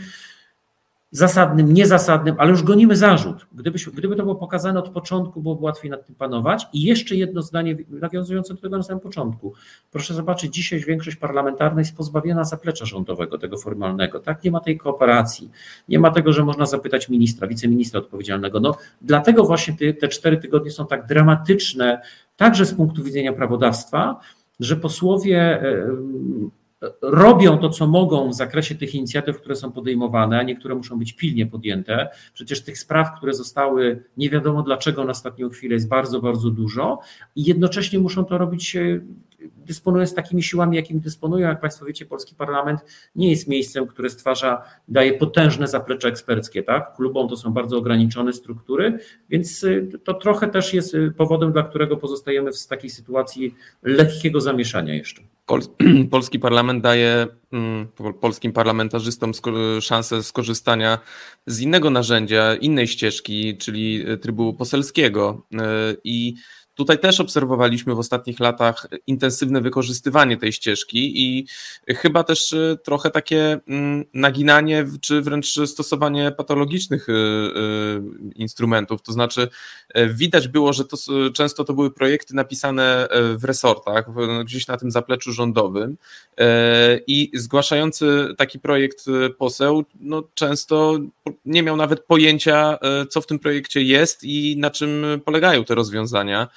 [1.14, 3.46] zasadnym, niezasadnym, ale już gonimy zarzut.
[3.53, 6.66] Gdyby, gdyby to było pokazane od początku, byłoby łatwiej nad tym panować.
[6.72, 9.53] I jeszcze jedno zdanie nawiązujące do tego na samym początku.
[9.92, 14.20] Proszę zobaczyć, dzisiaj większość parlamentarna jest pozbawiona zaplecza rządowego, tego formalnego.
[14.20, 14.44] Tak?
[14.44, 15.50] Nie ma tej kooperacji,
[15.88, 18.61] nie ma tego, że można zapytać ministra, wiceministra odpowiedzialnego.
[18.61, 22.00] No, dlatego właśnie te, te cztery tygodnie są tak dramatyczne,
[22.37, 24.20] także z punktu widzenia prawodawstwa,
[24.61, 25.62] że posłowie
[27.03, 31.12] robią to, co mogą w zakresie tych inicjatyw, które są podejmowane, a niektóre muszą być
[31.12, 32.09] pilnie podjęte.
[32.35, 36.99] Przecież tych spraw, które zostały nie wiadomo dlaczego na ostatnią chwilę jest bardzo, bardzo dużo
[37.37, 39.01] i jednocześnie muszą to robić e,
[39.57, 41.48] dysponując takimi siłami, jakimi dysponują.
[41.48, 42.80] Jak Państwo wiecie, polski parlament
[43.16, 46.62] nie jest miejscem, które stwarza, daje potężne zaplecze eksperckie.
[46.62, 46.96] Tak?
[46.96, 51.62] Klubom to są bardzo ograniczone struktury, więc y, to trochę też jest y, powodem, dla
[51.62, 55.22] którego pozostajemy w takiej sytuacji lekkiego zamieszania jeszcze.
[56.11, 57.88] Polski parlament daje mm,
[58.20, 59.33] polskim parlamentarzystom
[59.80, 60.98] szansę skorzystania
[61.46, 65.46] z innego narzędzia, innej ścieżki, czyli trybu poselskiego.
[65.52, 65.57] Y,
[66.04, 66.35] I
[66.74, 71.46] Tutaj też obserwowaliśmy w ostatnich latach intensywne wykorzystywanie tej ścieżki i
[71.94, 79.02] chyba też y, trochę takie mm, naginanie, czy wręcz stosowanie patologicznych y, y, instrumentów.
[79.02, 79.48] To znaczy,
[80.08, 80.96] widać było, że to
[81.34, 84.06] często to były projekty napisane w resortach,
[84.44, 85.96] gdzieś na tym zapleczu rządowym
[87.06, 89.06] i zgłaszający taki projekt
[89.38, 90.98] poseł, no często
[91.44, 92.78] nie miał nawet pojęcia,
[93.10, 96.48] co w tym projekcie jest i na czym polegają te rozwiązania.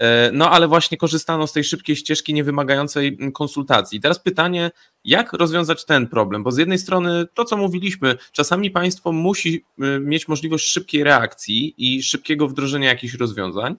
[0.00, 4.00] E, no ale właśnie korzystano z tej szybkiej ścieżki niewymagającej konsultacji.
[4.00, 4.70] Teraz pytanie,
[5.04, 6.42] jak rozwiązać ten problem?
[6.42, 11.74] Bo z jednej strony to, co mówiliśmy, czasami państwo musi e, mieć możliwość szybkiej reakcji
[11.78, 13.76] i szybkiego wdrożenia jakichś rozwiązań,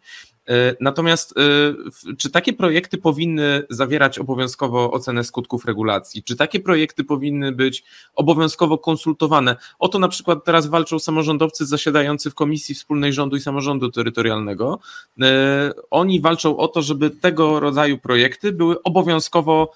[0.80, 6.24] natomiast e, czy takie projekty powinny zawierać obowiązkowo ocenę skutków regulacji?
[6.24, 7.84] Czy takie projekty powinny być
[8.16, 9.56] obowiązkowo konsultowane?
[9.80, 14.80] O to na przykład teraz walczą samorządowcy zasiadający w Komisji Wspólnej Rządu i Samorządu Terytorialnego.
[15.22, 19.72] E, oni walczą o to, żeby tego rodzaju projekty były obowiązkowo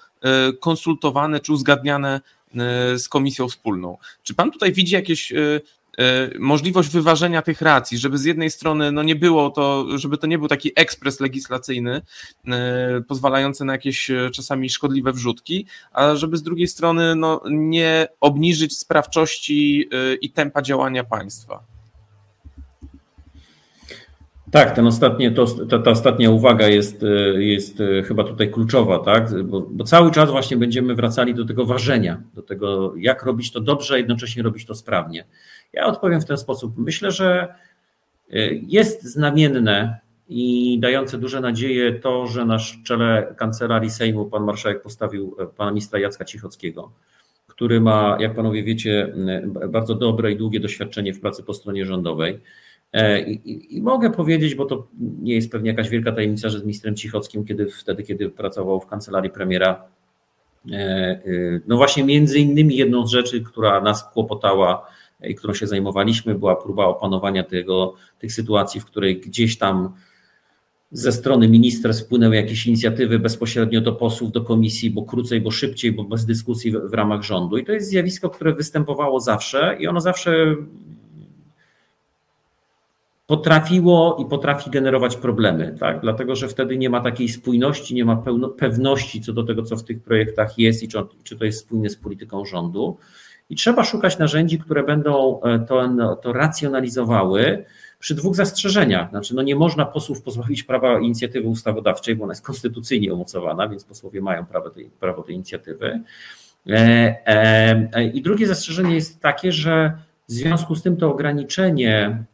[0.60, 2.20] konsultowane czy uzgadniane
[2.96, 3.98] z Komisją Wspólną.
[4.22, 5.60] Czy Pan tutaj widzi jakieś E,
[6.38, 10.38] możliwość wyważenia tych racji, żeby z jednej strony no nie było to, żeby to nie
[10.38, 12.02] był taki ekspres legislacyjny,
[12.48, 18.08] e, pozwalający na jakieś e, czasami szkodliwe wrzutki, a żeby z drugiej strony no nie
[18.20, 19.88] obniżyć sprawczości
[20.20, 21.64] i tempa działania państwa.
[24.50, 27.04] Tak, ten ostatnie, to, ta, ta, ostatnia uwaga jest,
[27.38, 29.42] jest chyba tutaj kluczowa, tak?
[29.44, 33.60] Bo, bo, cały czas właśnie będziemy wracali do tego ważenia, do tego, jak robić to
[33.60, 35.24] dobrze, a jednocześnie robić to sprawnie.
[35.72, 36.78] Ja odpowiem w ten sposób.
[36.78, 37.54] Myślę, że
[38.66, 45.36] jest znamienne i dające duże nadzieje to, że na czele kancelarii Sejmu pan marszałek postawił
[45.56, 46.92] pana ministra Jacka Cichockiego,
[47.46, 49.14] który ma, jak panowie wiecie,
[49.68, 52.40] bardzo dobre i długie doświadczenie w pracy po stronie rządowej.
[52.92, 56.58] E, I, i, I, mogę powiedzieć, bo to nie jest pewnie jakaś wielka tajemnica, że
[56.58, 59.84] z ministrem Cichockim, kiedy wtedy, kiedy pracował w kancelarii premiera,
[60.72, 61.20] e, e,
[61.66, 64.86] no właśnie między innymi jedną z rzeczy, która nas kłopotała
[65.36, 69.92] którą się zajmowaliśmy, była próba opanowania tego, tych sytuacji, w której gdzieś tam
[70.90, 75.92] ze strony ministerstw wpłynęły jakieś inicjatywy bezpośrednio do posłów, do komisji, bo krócej, bo szybciej,
[75.92, 77.58] bo bez dyskusji w, w ramach rządu.
[77.58, 80.56] I to jest zjawisko, które występowało zawsze i ono zawsze
[83.26, 86.00] potrafiło i potrafi generować problemy, tak?
[86.00, 88.22] dlatego że wtedy nie ma takiej spójności, nie ma
[88.58, 91.90] pewności co do tego, co w tych projektach jest i czy, czy to jest spójne
[91.90, 92.96] z polityką rządu.
[93.50, 97.64] I trzeba szukać narzędzi, które będą e, to, to racjonalizowały
[97.98, 99.10] przy dwóch zastrzeżeniach.
[99.10, 103.84] Znaczy, no nie można posłów pozbawić prawa inicjatywy ustawodawczej, bo ona jest konstytucyjnie umocowana, więc
[103.84, 106.00] posłowie mają prawo tej, prawo tej inicjatywy.
[106.68, 109.92] E, e, I drugie zastrzeżenie jest takie, że
[110.28, 112.24] w związku z tym to ograniczenie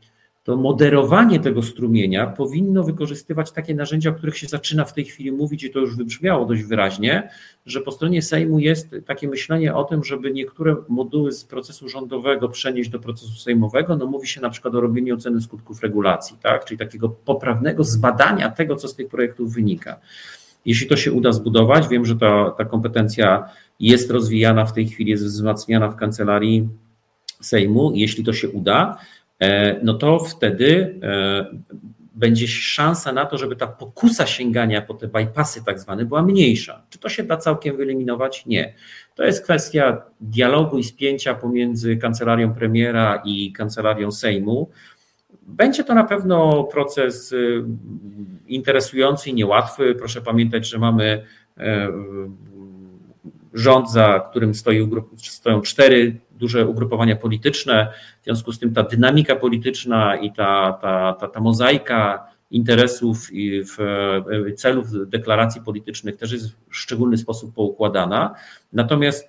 [0.44, 5.32] to moderowanie tego strumienia powinno wykorzystywać takie narzędzia, o których się zaczyna w tej chwili
[5.32, 7.30] mówić, i to już wybrzmiało dość wyraźnie,
[7.66, 12.48] że po stronie Sejmu jest takie myślenie o tym, żeby niektóre moduły z procesu rządowego
[12.48, 13.96] przenieść do procesu sejmowego.
[13.96, 16.64] No mówi się na przykład o robieniu oceny skutków regulacji, tak?
[16.64, 20.00] czyli takiego poprawnego zbadania tego, co z tych projektów wynika.
[20.64, 23.48] Jeśli to się uda zbudować, wiem, że ta, ta kompetencja
[23.80, 26.68] jest rozwijana w tej chwili, jest wzmacniana w kancelarii
[27.40, 27.92] Sejmu.
[27.94, 28.98] Jeśli to się uda,
[29.82, 31.46] no to wtedy e,
[32.14, 36.82] będzie szansa na to, żeby ta pokusa sięgania po te bypassy tak zwane była mniejsza.
[36.90, 38.46] Czy to się da całkiem wyeliminować?
[38.46, 38.74] Nie.
[39.14, 44.70] To jest kwestia dialogu i spięcia pomiędzy kancelarią premiera i kancelarią Sejmu.
[45.42, 47.64] Będzie to na pewno proces y,
[48.46, 49.94] interesujący i niełatwy.
[49.94, 51.24] Proszę pamiętać, że mamy
[51.58, 51.88] e,
[53.54, 54.52] rząd, za którym
[55.18, 57.92] stoją cztery duże ugrupowania polityczne.
[58.20, 63.64] W związku z tym ta dynamika polityczna i ta, ta, ta, ta mozaika interesów i
[63.64, 68.34] w, e, celów deklaracji politycznych też jest w szczególny sposób poukładana.
[68.72, 69.28] Natomiast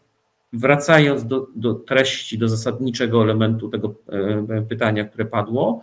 [0.54, 5.82] wracając do, do treści, do zasadniczego elementu tego e, pytania, które padło,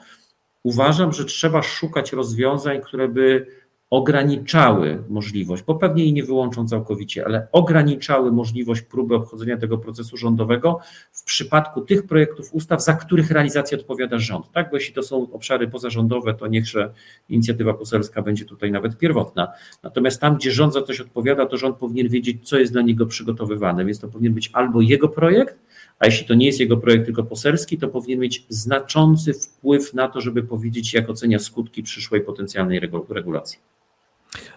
[0.62, 3.46] uważam, że trzeba szukać rozwiązań, które by
[3.90, 10.16] ograniczały możliwość, bo pewnie jej nie wyłączą całkowicie, ale ograniczały możliwość próby obchodzenia tego procesu
[10.16, 10.78] rządowego
[11.12, 14.52] w przypadku tych projektów ustaw, za których realizację odpowiada rząd.
[14.52, 16.92] Tak, bo jeśli to są obszary pozarządowe, to niechże
[17.28, 19.52] inicjatywa poselska będzie tutaj nawet pierwotna.
[19.82, 23.06] Natomiast tam, gdzie rząd za coś odpowiada, to rząd powinien wiedzieć, co jest dla niego
[23.06, 25.58] przygotowywane, więc to powinien być albo jego projekt,
[25.98, 30.08] a jeśli to nie jest jego projekt, tylko poselski, to powinien mieć znaczący wpływ na
[30.08, 33.58] to, żeby powiedzieć, jak ocenia skutki przyszłej potencjalnej regulacji.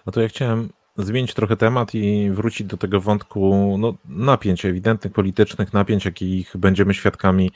[0.06, 5.12] No to ja chciałem zmienić trochę temat i wrócić do tego wątku no, napięć, ewidentnych
[5.12, 7.50] politycznych napięć, jakich będziemy świadkami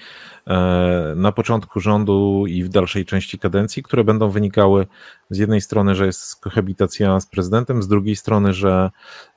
[0.47, 4.87] e, na początku rządu i w dalszej części kadencji, które będą wynikały
[5.31, 8.91] z jednej strony, że jest kohabitacja z prezydentem, z drugiej strony, że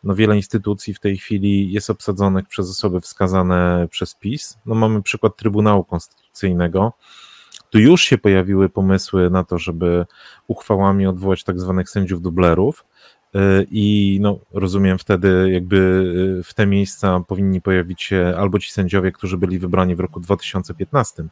[0.03, 4.57] no, wiele instytucji w tej chwili jest obsadzonych przez osoby wskazane przez PiS.
[4.65, 6.93] No, mamy przykład Trybunału Konstytucyjnego.
[7.71, 10.05] Tu już się pojawiły pomysły na to, żeby
[10.47, 12.85] uchwałami odwołać tak zwanych sędziów dublerów.
[13.35, 15.77] Y, I no, rozumiem wtedy, jakby
[16.39, 20.19] y, w te miejsca powinni pojawić się albo ci sędziowie, którzy byli wybrani w roku
[20.19, 21.23] 2015,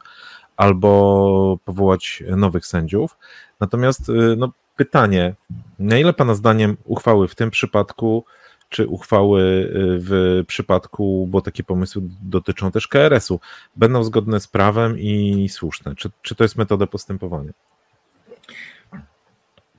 [0.56, 3.16] albo powołać nowych sędziów.
[3.60, 5.34] Natomiast y, no, pytanie,
[5.78, 8.24] na ile Pana zdaniem uchwały w tym przypadku
[8.70, 9.68] czy uchwały y,
[10.00, 13.40] w przypadku, bo takie pomysły dotyczą też KRS-u,
[13.76, 15.94] będą zgodne z prawem i słuszne?
[15.94, 17.52] Czy, czy to jest metoda postępowania?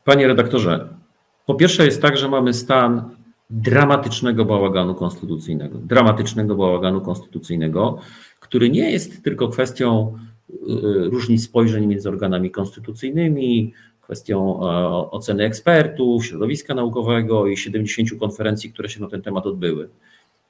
[0.04, 0.88] Panie redaktorze,
[1.46, 3.16] po pierwsze jest tak, że mamy stan
[3.50, 5.78] dramatycznego bałaganu konstytucyjnego.
[5.78, 7.98] Dramatycznego bałaganu konstytucyjnego,
[8.40, 10.18] który nie jest tylko kwestią
[10.50, 13.74] y, y, różnic spojrzeń między organami konstytucyjnymi,
[14.12, 19.90] kwestią e, oceny ekspertów, środowiska naukowego i 70 konferencji, które się na ten temat odbyły.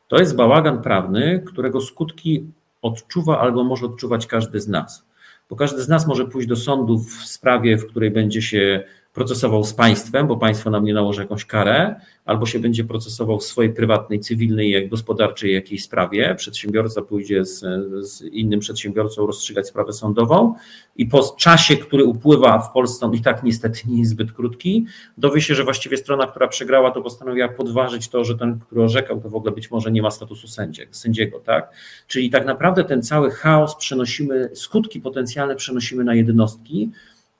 [0.08, 2.46] To jest bałagan prawny, którego skutki
[2.82, 5.06] odczuwa albo może odczuwać każdy z nas.
[5.50, 8.84] Bo każdy z nas może pójść do sądu w sprawie, w której będzie się
[9.14, 11.96] procesował z państwem, bo państwo nam nie nałoży jakąś karę,
[12.26, 16.36] albo się będzie procesował w swojej prywatnej, cywilnej, gospodarczej jakiejś sprawie.
[16.36, 17.60] Przedsiębiorca pójdzie z,
[18.08, 20.54] z innym przedsiębiorcą rozstrzygać sprawę sądową
[20.96, 24.86] i po czasie, który upływa w Polsce, on i tak niestety nie jest zbyt krótki,
[25.18, 29.22] dowie się, że właściwie strona, która przegrała, to postanowiła podważyć to, że ten, który orzekał,
[29.22, 31.72] to w ogóle być może nie ma statusu sędziego, sędziego, tak?
[32.08, 36.92] Czyli tak naprawdę ten cały chaos przenosimy, skutki potencjalne przenosimy na jednostki,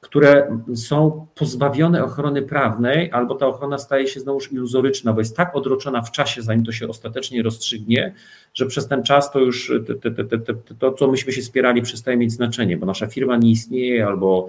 [0.02, 5.56] które są pozbawione ochrony prawnej, albo ta ochrona staje się znowuż iluzoryczna, bo jest tak
[5.56, 8.14] odroczona w czasie, zanim to się ostatecznie rozstrzygnie,
[8.54, 9.72] że przez ten czas to już
[10.02, 13.52] te, te, te, to, co myśmy się spierali, przestaje mieć znaczenie, bo nasza firma nie
[13.52, 14.48] istnieje, albo,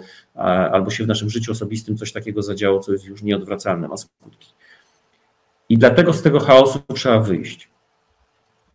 [0.73, 4.49] albo się w naszym życiu osobistym coś takiego zadziało, co jest już nieodwracalne, ma skutki.
[5.69, 7.69] I dlatego z tego chaosu trzeba wyjść.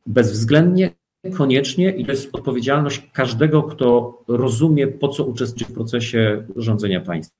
[0.05, 0.91] Bezwzględnie
[1.31, 7.37] koniecznie i to jest odpowiedzialność każdego, kto rozumie, po co uczestniczy w procesie rządzenia państwem.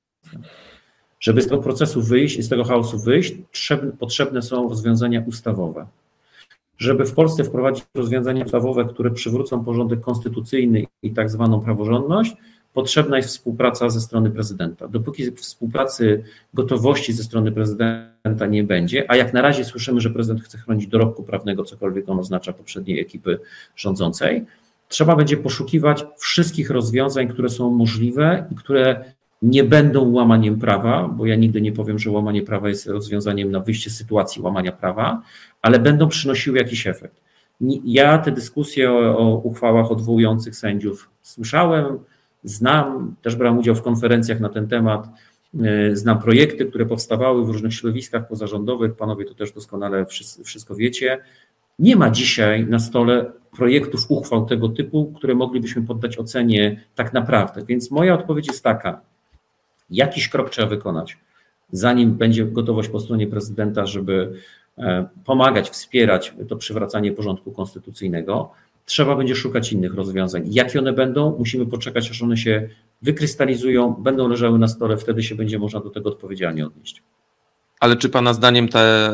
[1.20, 3.34] Żeby z tego procesu wyjść i z tego chaosu wyjść,
[3.98, 5.86] potrzebne są rozwiązania ustawowe.
[6.78, 12.36] Żeby w Polsce wprowadzić rozwiązania ustawowe, które przywrócą porządek konstytucyjny i tak zwaną praworządność,
[12.72, 14.88] potrzebna jest współpraca ze strony prezydenta.
[14.88, 20.44] Dopóki współpracy, gotowości ze strony prezydenta nie będzie, a jak na razie słyszymy, że prezydent
[20.44, 23.38] chce chronić dorobku prawnego, cokolwiek on oznacza poprzedniej ekipy
[23.76, 24.44] rządzącej,
[24.88, 29.04] trzeba będzie poszukiwać wszystkich rozwiązań, które są możliwe i które
[29.42, 33.60] nie będą łamaniem prawa, bo ja nigdy nie powiem, że łamanie prawa jest rozwiązaniem na
[33.60, 35.22] wyjście z sytuacji łamania prawa,
[35.62, 37.20] ale będą przynosiły jakiś efekt.
[37.84, 41.98] Ja te dyskusje o, o uchwałach odwołujących sędziów słyszałem,
[42.44, 45.08] Znam, też brałem udział w konferencjach na ten temat.
[45.64, 48.96] E, znam projekty, które powstawały w różnych środowiskach pozarządowych.
[48.96, 50.06] Panowie to też doskonale
[50.44, 51.18] wszystko wiecie.
[51.78, 57.64] Nie ma dzisiaj na stole projektów uchwał tego typu, które moglibyśmy poddać ocenie tak naprawdę.
[57.64, 59.00] Więc moja odpowiedź jest taka:
[59.90, 61.18] jakiś krok trzeba wykonać,
[61.72, 64.32] zanim będzie gotowość po stronie prezydenta, żeby
[64.78, 68.50] e, pomagać, wspierać to przywracanie porządku konstytucyjnego
[68.88, 70.42] trzeba będzie szukać innych rozwiązań.
[70.46, 72.68] Jakie one będą, musimy poczekać, aż one się
[73.02, 77.02] wykrystalizują, będą leżały na stole, wtedy się będzie można do tego odpowiedzialnie odnieść.
[77.80, 79.12] Ale czy Pana zdaniem te,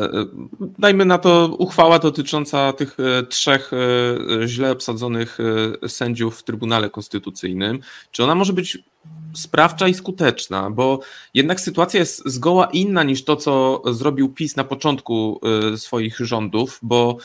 [0.79, 5.37] dajmy na to, uchwała dotycząca tych e, trzech e, źle obsadzonych
[5.83, 7.79] e, sędziów w Trybunale Konstytucyjnym,
[8.11, 8.77] czy ona może być
[9.33, 10.69] sprawcza i skuteczna?
[10.69, 10.99] Bo
[11.33, 15.41] jednak sytuacja jest zgoła inna niż to, co zrobił PiS na początku
[15.75, 17.17] swoich rządów, bo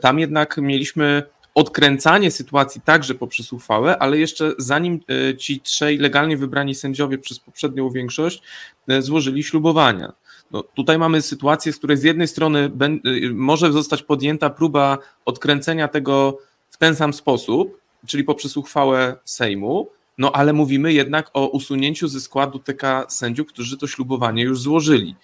[0.00, 1.22] tam jednak mieliśmy
[1.54, 5.00] odkręcanie sytuacji także poprzez uchwałę, ale jeszcze zanim
[5.30, 8.42] e, ci trzej legalnie wybrani sędziowie przez poprzednią większość
[8.88, 10.12] e, złożyli ślubowania.
[10.50, 15.88] No, tutaj mamy sytuację, z której z jednej strony e, może zostać podjęta próba odkręcenia
[15.88, 16.38] tego
[16.70, 19.88] w ten sam sposób, czyli poprzez uchwałę Sejmu,
[20.18, 25.14] no ale mówimy jednak o usunięciu ze składu TK sędziów, którzy to ślubowanie już złożyli.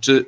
[0.00, 0.26] Czy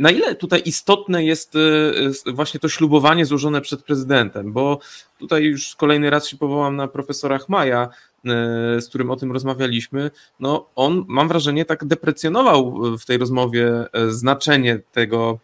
[0.00, 4.52] na ile tutaj istotne jest y, właśnie to ślubowanie złożone przed prezydentem?
[4.52, 4.78] Bo
[5.18, 10.10] tutaj już kolejny raz się powołam na profesora Chmaja, y, z którym o tym rozmawialiśmy.
[10.40, 15.38] No, on, mam wrażenie, tak deprecjonował w tej rozmowie znaczenie tego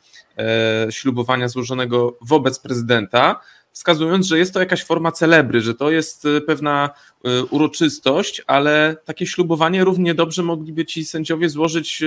[0.91, 3.41] ślubowania złożonego wobec prezydenta,
[3.73, 6.91] wskazując, że jest to jakaś forma celebry, że to jest e, pewna
[7.25, 12.03] e, uroczystość, ale takie ślubowanie równie dobrze mogliby ci sędziowie złożyć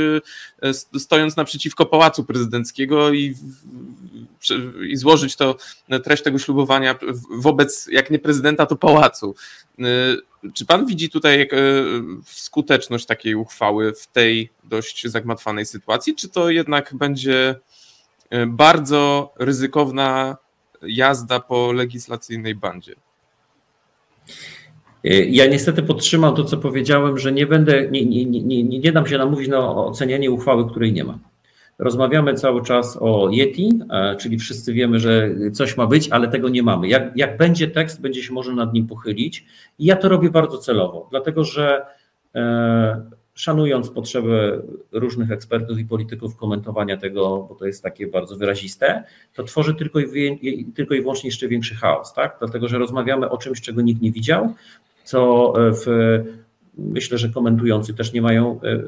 [0.61, 3.36] e, stojąc naprzeciwko Pałacu Prezydenckiego i,
[4.89, 5.55] i złożyć to
[6.03, 6.95] treść tego ślubowania
[7.38, 9.36] wobec, jak nie prezydenta, to pałacu.
[10.53, 11.49] Czy pan widzi tutaj
[12.26, 17.55] skuteczność takiej uchwały w tej dość zagmatwanej sytuacji, czy to jednak będzie
[18.47, 20.38] bardzo ryzykowna
[20.88, 22.95] jazda po legislacyjnej bandzie.
[25.29, 29.17] Ja niestety podtrzymam to, co powiedziałem, że nie będę, nie, nie, nie, nie dam się
[29.17, 31.19] namówić na ocenianie uchwały, której nie ma.
[31.79, 36.49] Rozmawiamy cały czas o Yeti, e, czyli wszyscy wiemy, że coś ma być, ale tego
[36.49, 36.88] nie mamy.
[36.88, 39.45] Jak, jak będzie tekst, będzie się może nad nim pochylić.
[39.79, 41.86] I ja to robię bardzo celowo, dlatego że
[42.36, 43.01] e,
[43.34, 44.61] szanując potrzeby
[44.91, 49.03] różnych ekspertów i polityków komentowania tego, bo to jest takie bardzo wyraziste,
[49.34, 52.36] to tworzy tylko i, tylko i wyłącznie jeszcze większy chaos, tak?
[52.39, 54.53] Dlatego, że rozmawiamy o czymś, czego nikt nie widział,
[55.03, 56.19] co w,
[56.77, 58.84] myślę, że komentujący też nie mają e,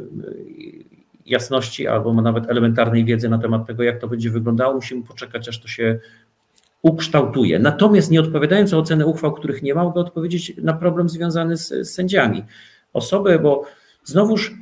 [1.26, 4.74] jasności albo nawet elementarnej wiedzy na temat tego, jak to będzie wyglądało.
[4.74, 6.00] Musimy poczekać, aż to się
[6.82, 7.60] ukształtuje.
[7.60, 11.68] Natomiast nie odpowiadając o ocenę uchwał, których nie ma, mogę odpowiedzieć na problem związany z,
[11.68, 12.44] z sędziami.
[12.94, 13.64] Osoby, bo
[14.06, 14.54] Znowuż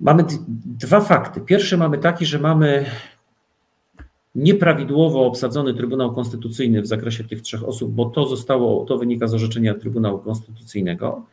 [0.00, 0.24] mamy
[0.64, 1.40] dwa fakty.
[1.40, 2.84] Pierwszy mamy taki, że mamy
[4.34, 9.34] nieprawidłowo obsadzony Trybunał Konstytucyjny w zakresie tych trzech osób, bo to zostało, to wynika z
[9.34, 11.26] orzeczenia Trybunału Konstytucyjnego.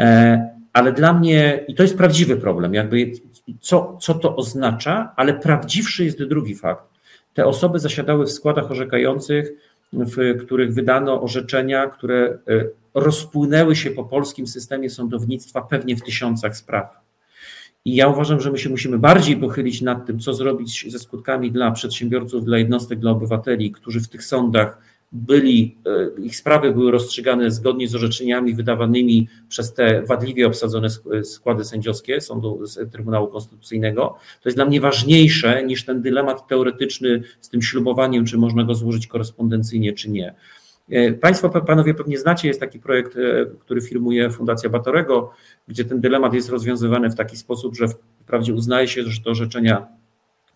[0.00, 3.12] E, ale dla mnie, i to jest prawdziwy problem, jakby
[3.60, 6.84] co, co to oznacza, ale prawdziwszy jest drugi fakt.
[7.34, 9.52] Te osoby zasiadały w składach orzekających,
[9.92, 12.64] w których wydano orzeczenia, które e,
[12.94, 16.96] rozpłynęły się po polskim systemie sądownictwa pewnie w tysiącach spraw.
[17.84, 21.52] I ja uważam, że my się musimy bardziej pochylić nad tym, co zrobić ze skutkami
[21.52, 24.78] dla przedsiębiorców, dla jednostek, dla obywateli, którzy w tych sądach
[25.12, 30.88] byli, e, ich sprawy były rozstrzygane zgodnie z orzeczeniami wydawanymi przez te wadliwie obsadzone
[31.22, 34.16] składy sędziowskie Sądu Trybunału Konstytucyjnego.
[34.42, 38.74] To jest dla mnie ważniejsze niż ten dylemat teoretyczny z tym ślubowaniem, czy można go
[38.74, 40.34] złożyć korespondencyjnie, czy nie.
[40.90, 45.30] E, państwo, panowie pewnie znacie, jest taki projekt, e, który firmuje Fundacja Batorego,
[45.68, 47.86] gdzie ten dylemat jest rozwiązywany w taki sposób, że
[48.20, 49.86] wprawdzie uznaje się, że te orzeczenia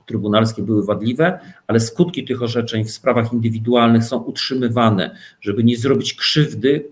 [0.07, 6.14] trybunalskie były wadliwe, ale skutki tych orzeczeń w sprawach indywidualnych są utrzymywane, żeby nie zrobić
[6.14, 6.88] krzywdy,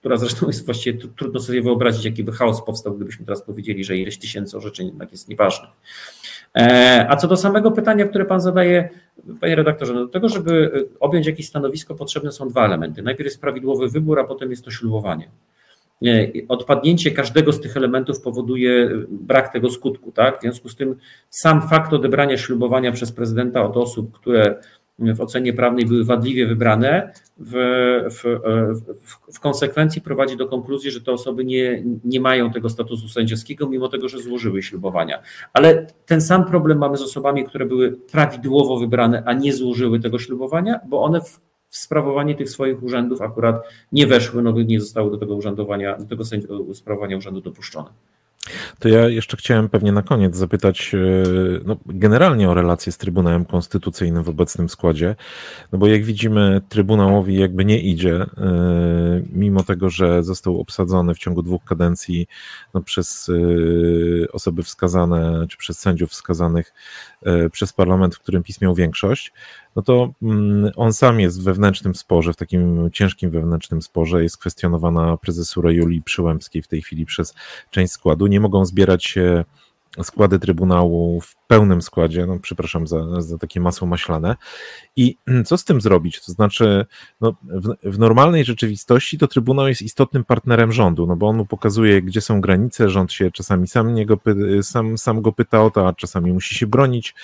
[0.00, 3.96] która zresztą jest właściwie trudno sobie wyobrazić, jaki by chaos powstał, gdybyśmy teraz powiedzieli, że
[3.96, 5.68] ileś tysięcy orzeczeń jednak jest nieważne.
[6.56, 8.88] E, a co do samego pytania, które Pan zadaje,
[9.40, 13.02] Panie redaktorze, no do tego, żeby objąć jakieś stanowisko, potrzebne są dwa elementy.
[13.02, 15.28] Najpierw jest prawidłowy wybór, a potem jest to ślubowanie.
[16.48, 20.12] Odpadnięcie każdego z tych elementów powoduje brak tego skutku.
[20.12, 20.38] Tak?
[20.38, 20.96] W związku z tym
[21.30, 24.60] sam fakt odebrania ślubowania przez prezydenta od osób, które
[25.00, 27.52] w ocenie prawnej były wadliwie wybrane, w,
[28.10, 28.22] w,
[29.04, 33.68] w, w, konsekwencji prowadzi do konkluzji, że te osoby nie, nie mają tego statusu sędziowskiego,
[33.68, 35.22] mimo tego, że złożyły ślubowania.
[35.52, 40.18] Ale ten sam problem mamy z osobami, które były prawidłowo wybrane, a nie złożyły tego
[40.18, 41.40] ślubowania, bo one w
[41.70, 43.62] w sprawowanie tych swoich urzędów akurat
[43.92, 46.24] nie weszły, no nie zostały do tego urzędowania, do tego
[46.74, 47.90] sprawowania urzędu dopuszczone.
[48.78, 50.98] To ja jeszcze chciałem pewnie na koniec zapytać e,
[51.64, 55.16] no, generalnie o relacje z Trybunałem Konstytucyjnym w obecnym składzie,
[55.72, 61.18] no bo jak widzimy, Trybunałowi jakby nie idzie, e, mimo tego, że został obsadzony w
[61.18, 62.26] ciągu dwóch kadencji
[62.74, 66.74] no, przez e, osoby wskazane, czy przez sędziów wskazanych
[67.52, 69.32] przez parlament, w którym PiS miał większość,
[69.76, 74.22] no to mm, on sam jest w wewnętrznym sporze, w takim ciężkim wewnętrznym sporze.
[74.22, 77.34] Jest kwestionowana prezesura Julii Przyłębskiej w tej chwili przez
[77.70, 78.26] część składu.
[78.26, 79.44] Nie mogą zbierać się
[80.02, 84.36] składy Trybunału w pełnym składzie, no przepraszam za, za takie masło maślane.
[84.96, 85.16] I
[85.46, 86.20] co z tym zrobić?
[86.24, 86.86] To znaczy,
[87.20, 91.46] no, w, w, normalnej rzeczywistości to Trybunał jest istotnym partnerem rządu, no bo on mu
[91.46, 94.18] pokazuje, gdzie są granice, rząd się czasami sam, niego,
[94.62, 97.14] sam, sam go pyta o to, a czasami musi się bronić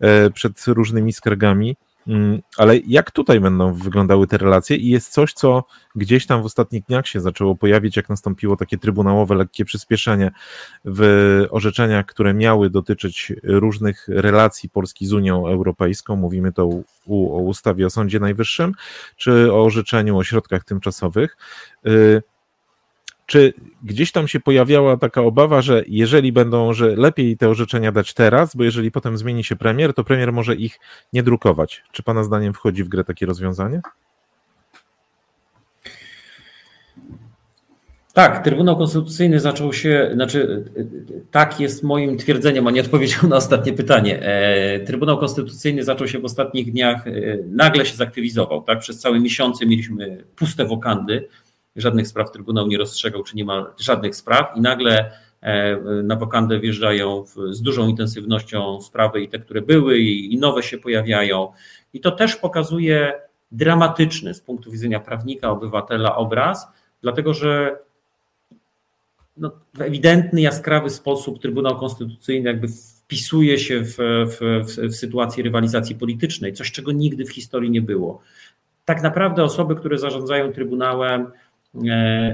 [0.00, 1.76] e, przed różnymi skargami.
[2.08, 4.76] Mm, ale jak tutaj będą wyglądały te relacje?
[4.76, 8.78] I jest coś, co gdzieś tam w ostatnich dniach się zaczęło pojawić, jak nastąpiło takie
[8.78, 10.30] trybunałowe lekkie przyspieszenie
[10.84, 16.16] w orzeczeniach, które miały dotyczyć różnych relacji Polski z Unią Europejską.
[16.16, 16.70] Mówimy to
[17.08, 18.72] o ustawie o Sądzie Najwyższym,
[19.16, 21.36] czy o orzeczeniu o środkach tymczasowych.
[21.86, 22.22] Y,
[23.26, 28.14] czy gdzieś tam się pojawiała taka obawa, że jeżeli będą, że lepiej te orzeczenia dać
[28.14, 30.80] teraz, bo jeżeli potem zmieni się premier, to premier może ich
[31.12, 31.82] nie drukować.
[31.92, 33.80] Czy Pana zdaniem wchodzi w grę takie rozwiązanie?
[38.16, 40.64] Tak, Trybunał Konstytucyjny zaczął się, znaczy
[41.30, 44.22] tak jest moim twierdzeniem, a nie odpowiedział na ostatnie pytanie.
[44.22, 47.12] E, Trybunał Konstytucyjny zaczął się w ostatnich dniach, e,
[47.48, 48.62] nagle się zaktywizował.
[48.62, 48.78] Tak?
[48.78, 51.28] Przez całe miesiące mieliśmy puste wokandy
[51.76, 55.10] żadnych spraw Trybunał nie rozstrzegał, czy nie ma żadnych spraw i nagle
[55.40, 60.78] e, na wokandę wjeżdżają z dużą intensywnością sprawy i te, które były i nowe się
[60.78, 61.52] pojawiają.
[61.92, 63.12] I to też pokazuje
[63.52, 66.66] dramatyczny z punktu widzenia prawnika, obywatela obraz,
[67.02, 67.78] dlatego że
[69.36, 75.94] no, w ewidentny, jaskrawy sposób Trybunał Konstytucyjny jakby wpisuje się w, w, w, sytuację rywalizacji
[75.94, 78.20] politycznej, coś czego nigdy w historii nie było.
[78.84, 81.26] Tak naprawdę osoby, które zarządzają Trybunałem,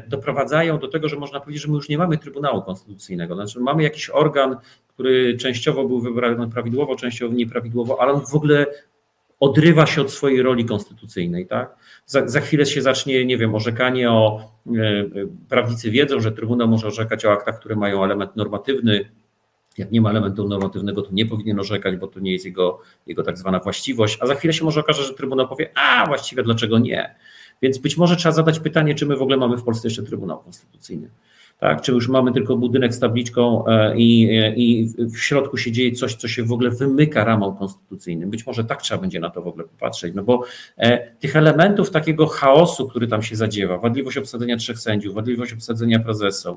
[0.08, 3.34] doprowadzają do tego, że można powiedzieć, że my już nie mamy Trybunału Konstytucyjnego.
[3.34, 4.56] Znaczy, mamy jakiś organ,
[4.88, 8.66] który częściowo był wybrany prawidłowo, częściowo nieprawidłowo, ale on w ogóle
[9.40, 11.46] odrywa się od swojej roli konstytucyjnej.
[11.46, 11.76] Tak?
[12.06, 14.52] Za, za chwilę się zacznie, nie wiem, orzekanie o.
[14.66, 15.04] E,
[15.48, 19.10] prawnicy wiedzą, że Trybunał może orzekać o aktach, które mają element normatywny.
[19.78, 23.22] Jak nie ma elementu normatywnego, to nie powinien orzekać, bo to nie jest jego, jego
[23.22, 24.18] tak zwana właściwość.
[24.20, 27.14] A za chwilę się może okaże, że Trybunał powie, a właściwie dlaczego nie?
[27.62, 30.38] Więc być może trzeba zadać pytanie, czy my w ogóle mamy w Polsce jeszcze Trybunał
[30.38, 31.08] Konstytucyjny
[31.62, 31.80] tak?
[31.80, 35.92] Czy już mamy tylko budynek z tabliczką e, i, e, i w środku się dzieje
[35.92, 38.30] coś, co się w ogóle wymyka ramom konstytucyjnym?
[38.30, 40.44] Być może tak trzeba będzie na to w ogóle popatrzeć, no bo
[40.78, 45.98] e, tych elementów takiego chaosu, który tam się zadziewa, wadliwość obsadzenia trzech sędziów, wadliwość obsadzenia
[45.98, 46.56] prezesą,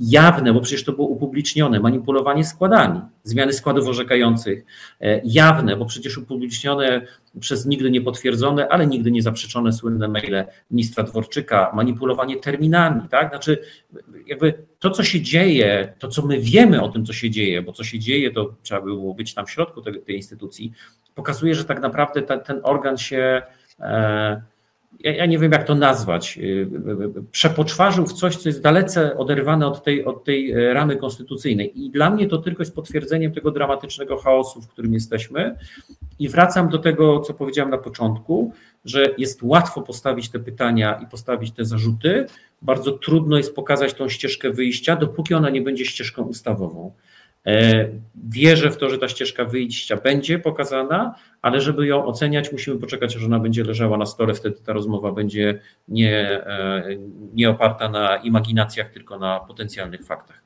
[0.00, 4.64] jawne, bo przecież to było upublicznione, manipulowanie składami, zmiany składów orzekających,
[5.24, 7.06] jawne, bo przecież upublicznione
[7.40, 13.28] przez nigdy nie potwierdzone, ale nigdy nie zaprzeczone słynne maile ministra Dworczyka, manipulowanie terminami, tak?
[13.28, 13.58] Znaczy,
[14.26, 17.72] jakby to, co się dzieje, to, co my wiemy o tym, co się dzieje, bo
[17.72, 20.72] co się dzieje, to trzeba było być tam w środku tej, tej instytucji,
[21.14, 23.42] pokazuje, że tak naprawdę ta, ten organ się.
[23.80, 24.42] E,
[25.00, 29.16] ja, nie wiem jak to nazwać, y, y, y, przepoczwarzył w coś, co jest dalece
[29.16, 31.84] oderwane od tej, od tej e, ramy konstytucyjnej.
[31.84, 35.56] I dla mnie to tylko jest potwierdzeniem tego dramatycznego chaosu, w którym jesteśmy.
[36.18, 38.52] I wracam do tego, co powiedziałem na początku,
[38.84, 42.26] że jest łatwo postawić te pytania i postawić te zarzuty.
[42.62, 46.92] Bardzo trudno jest pokazać tą ścieżkę wyjścia, dopóki ona nie będzie ścieżką ustawową.
[47.46, 47.88] E,
[48.28, 53.16] wierzę w to, że ta ścieżka wyjścia będzie pokazana, ale żeby ją oceniać, musimy poczekać,
[53.16, 54.34] aż ona będzie leżała na stole.
[54.34, 56.16] Wtedy ta rozmowa będzie nie,
[56.46, 56.84] e,
[57.34, 60.44] nie oparta na imaginacjach, tylko na potencjalnych faktach.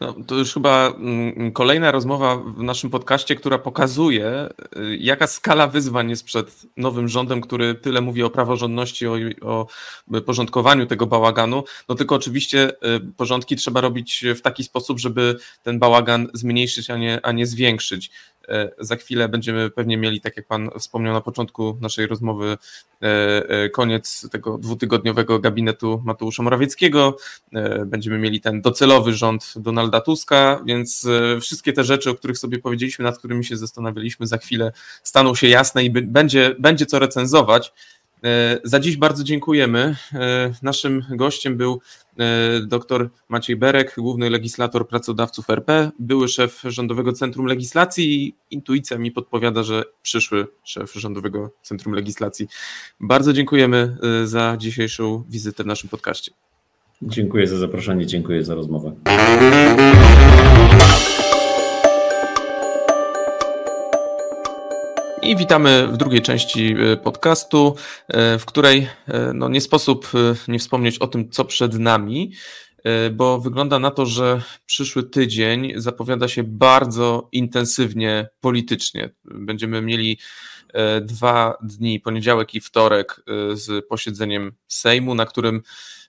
[0.00, 5.66] No, to już chyba mm, kolejna rozmowa w naszym podcaście, która pokazuje, y, jaka skala
[5.66, 9.66] wyzwań jest przed nowym rządem, który tyle mówi o praworządności, o, o
[10.26, 11.64] porządkowaniu tego bałaganu.
[11.88, 12.74] No tylko oczywiście y,
[13.16, 18.10] porządki trzeba robić w taki sposób, żeby ten bałagan zmniejszyć, a nie, a nie zwiększyć.
[18.48, 22.56] E, za chwilę będziemy pewnie mieli, tak jak Pan wspomniał na początku naszej rozmowy,
[23.02, 23.06] e,
[23.48, 27.16] e, koniec tego dwutygodniowego gabinetu Mateusza Morawieckiego.
[27.86, 31.08] Będziemy mieli ten docelowy rząd Donalda Tuska, więc
[31.40, 34.72] wszystkie te rzeczy, o których sobie powiedzieliśmy, nad którymi się zastanawialiśmy, za chwilę
[35.02, 37.72] staną się jasne i będzie, będzie co recenzować.
[38.26, 39.96] E, za dziś bardzo dziękujemy.
[40.12, 41.80] E, naszym gościem był
[42.18, 48.98] e, dr Maciej Berek, główny legislator pracodawców RP, były szef Rządowego Centrum Legislacji i intuicja
[48.98, 52.48] mi podpowiada, że przyszły szef Rządowego Centrum Legislacji.
[53.00, 56.32] Bardzo dziękujemy za dzisiejszą wizytę w naszym podcaście.
[57.02, 58.96] Dziękuję za zaproszenie, dziękuję za rozmowę.
[65.26, 67.76] I witamy w drugiej części e, podcastu,
[68.08, 70.12] e, w której e, no, nie sposób
[70.48, 72.32] nie wspomnieć o tym, co przed nami,
[73.12, 79.10] bo wygląda na to, że przyszły tydzień zapowiada się bardzo intensywnie politycznie.
[79.24, 80.18] Będziemy mieli
[81.02, 83.22] dwa dni, poniedziałek i wtorek,
[83.52, 85.62] z posiedzeniem Sejmu, na którym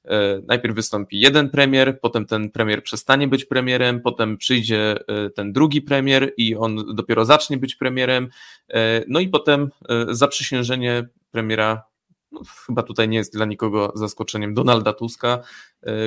[0.08, 5.54] E, najpierw wystąpi jeden premier, potem ten premier przestanie być premierem, potem przyjdzie e, ten
[5.54, 8.30] drugi premier i on dopiero zacznie być premierem,
[8.70, 9.70] e, no i potem
[10.10, 11.84] zaprzysiężenie premiera
[12.32, 15.40] no, chyba tutaj nie jest dla nikogo zaskoczeniem, Donalda Tuska,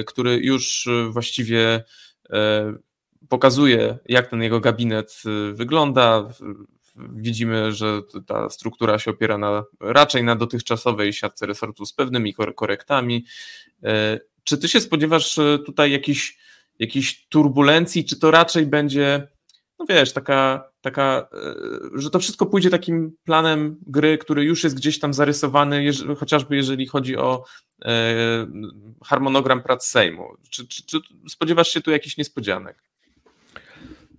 [0.07, 1.85] który już właściwie
[3.29, 6.29] pokazuje, jak ten jego gabinet wygląda.
[6.97, 13.25] Widzimy, że ta struktura się opiera na, raczej na dotychczasowej siatce resortu z pewnymi korektami.
[13.83, 16.39] E, czy ty się spodziewasz e, tutaj jakichś,
[16.79, 19.29] jakichś turbulencji, czy to raczej będzie,
[19.79, 21.55] no wiesz, taka, taka, e,
[21.95, 26.87] że to wszystko pójdzie takim planem gry, który już jest gdzieś tam zarysowany, chociażby jeżeli
[26.87, 27.45] chodzi o
[29.05, 30.29] harmonogram prac Sejmu.
[30.51, 32.83] Czy, czy, czy spodziewasz się tu jakichś niespodzianek?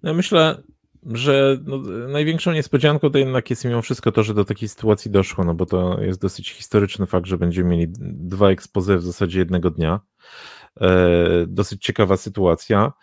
[0.04, 0.62] Ja myślę,
[1.06, 1.78] że no,
[2.08, 5.66] największą niespodzianką to jednak jest mimo wszystko to, że do takiej sytuacji doszło, no bo
[5.66, 10.00] to jest dosyć historyczny fakt, że będziemy mieli dwa ekspozy w zasadzie jednego dnia.
[10.82, 10.98] E,
[11.48, 12.94] dosyć ciekawa sytuacja.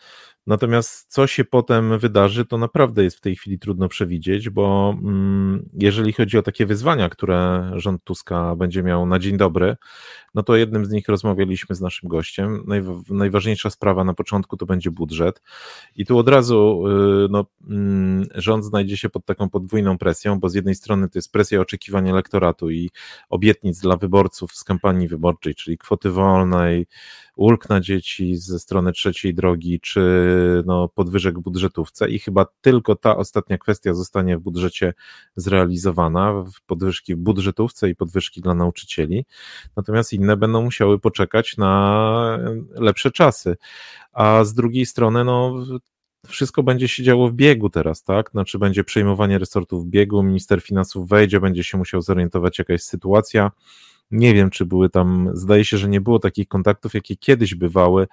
[0.48, 5.68] Natomiast co się potem wydarzy, to naprawdę jest w tej chwili trudno przewidzieć, bo mm,
[5.74, 9.76] jeżeli chodzi o takie wyzwania, które rząd Tuska będzie miał na dzień dobry,
[10.34, 12.64] no to jednym z nich rozmawialiśmy z naszym gościem.
[13.10, 15.42] najważniejsza sprawa na początku to będzie budżet.
[15.96, 20.48] I tu od razu y, no, mm, rząd znajdzie się pod taką podwójną presją, bo
[20.48, 22.90] z jednej strony to jest presja oczekiwania elektoratu i
[23.28, 26.86] obietnic dla wyborców z kampanii wyborczej, czyli kwoty wolnej,
[27.36, 30.00] ulg na dzieci ze strony trzeciej drogi, czy
[30.66, 34.94] no, podwyżek budżetówce i chyba tylko ta ostatnia kwestia zostanie w budżecie
[35.36, 39.24] zrealizowana, podwyżki w budżetówce i podwyżki dla nauczycieli,
[39.76, 42.38] natomiast inne będą musiały poczekać na
[42.70, 43.56] lepsze czasy,
[44.12, 45.54] a z drugiej strony no
[46.26, 48.30] wszystko będzie się działo w biegu teraz, tak?
[48.30, 52.86] Znaczy będzie przejmowanie resortów w biegu, minister finansów wejdzie, będzie się musiał zorientować jaka jest
[52.86, 53.50] sytuacja,
[54.10, 58.06] nie wiem, czy były tam, zdaje się, że nie było takich kontaktów, jakie kiedyś bywały,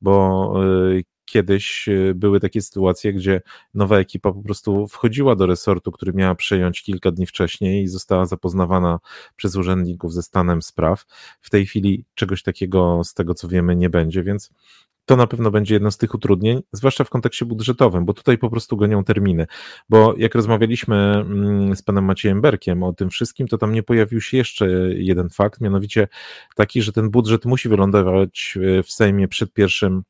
[0.00, 0.54] bo
[0.92, 3.40] y, kiedyś y, były takie sytuacje, gdzie
[3.74, 8.26] nowa ekipa po prostu wchodziła do resortu, który miała przejąć kilka dni wcześniej i została
[8.26, 8.98] zapoznawana
[9.36, 11.04] przez urzędników ze stanem spraw.
[11.40, 14.50] W tej chwili czegoś takiego, z tego co wiemy, nie będzie, więc
[15.06, 18.50] to na pewno będzie jedno z tych utrudnień, zwłaszcza w kontekście budżetowym, bo tutaj po
[18.50, 19.46] prostu gonią terminy.
[19.88, 24.20] Bo jak rozmawialiśmy mm, z panem Maciejem Berkiem o tym wszystkim, to tam nie pojawił
[24.20, 26.08] się jeszcze jeden fakt, mianowicie
[26.54, 30.02] taki, że ten budżet musi wylądować e, w Sejmie przed pierwszym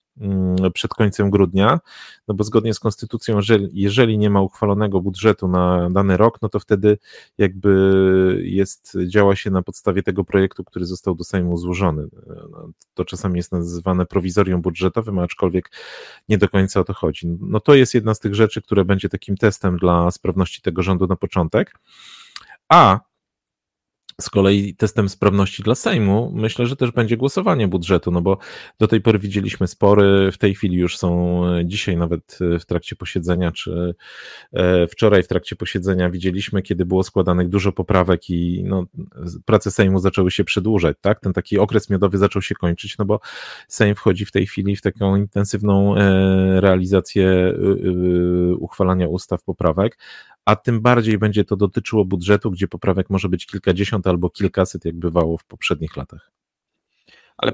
[0.75, 1.81] przed końcem grudnia,
[2.29, 3.39] no bo zgodnie z konstytucją,
[3.73, 6.99] jeżeli, nie ma uchwalonego budżetu na dany rok, no to wtedy
[7.39, 12.07] jakby jest, działa się na podstawie tego projektu, który został do Sejmu złożony.
[12.51, 15.71] No, to czasami jest nazywane prowizorium budżetowym, aczkolwiek
[16.29, 17.27] nie do końca o to chodzi.
[17.41, 21.07] No to jest jedna z tych rzeczy, które będzie takim testem dla sprawności tego rządu
[21.07, 21.79] na początek.
[22.69, 23.01] A
[24.21, 28.39] z kolei testem sprawności dla Sejmu myślę, że też będzie głosowanie budżetu, no bo
[28.79, 32.67] do tej pory widzieliśmy spory, w tej chwili już są e, dzisiaj nawet e, w
[32.67, 33.95] trakcie posiedzenia, czy
[34.53, 38.85] e, wczoraj w trakcie posiedzenia widzieliśmy, kiedy było składanych dużo poprawek i no,
[39.45, 41.21] prace Sejmu zaczęły się przedłużać, tak?
[41.21, 43.21] Ten taki okres miodowy zaczął się kończyć, no bo
[43.69, 45.95] Sejm wchodzi w tej chwili w taką intensywną
[46.61, 47.55] realizację
[48.59, 49.99] uchwalania ustaw, poprawek,
[50.45, 54.99] a tym bardziej będzie to dotyczyło budżetu, gdzie poprawek może być kilkadziesiąt albo kilkaset, jak
[54.99, 56.31] bywało w poprzednich latach.
[57.37, 57.53] Ale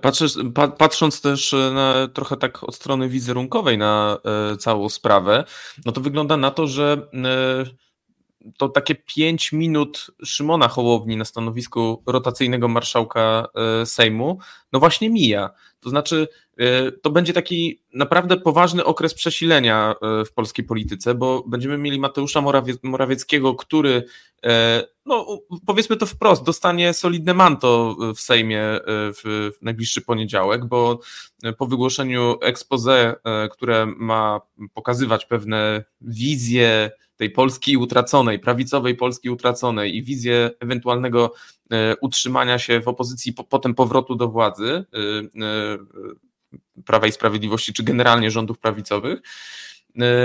[0.78, 4.18] patrząc, też na, trochę tak od strony wizerunkowej na
[4.52, 5.44] e, całą sprawę,
[5.86, 7.64] no to wygląda na to, że e,
[8.56, 14.38] to takie pięć minut Szymona Hołowni na stanowisku rotacyjnego marszałka e, Sejmu,
[14.72, 15.50] no właśnie mija.
[15.80, 16.28] To znaczy,
[16.58, 22.00] e, to będzie taki naprawdę poważny okres przesilenia e, w polskiej polityce, bo będziemy mieli
[22.00, 22.42] Mateusza
[22.82, 24.04] Morawieckiego, który,
[25.06, 25.26] no
[25.66, 31.00] powiedzmy to wprost, dostanie solidne manto w Sejmie w najbliższy poniedziałek, bo
[31.58, 33.14] po wygłoszeniu expose,
[33.50, 34.40] które ma
[34.74, 36.90] pokazywać pewne wizje
[37.20, 41.34] tej Polski utraconej, prawicowej Polski utraconej i wizję ewentualnego
[41.72, 44.98] E, utrzymania się w opozycji, potem powrotu do władzy e,
[45.44, 45.78] e,
[46.86, 49.20] Prawa i Sprawiedliwości, czy generalnie rządów prawicowych,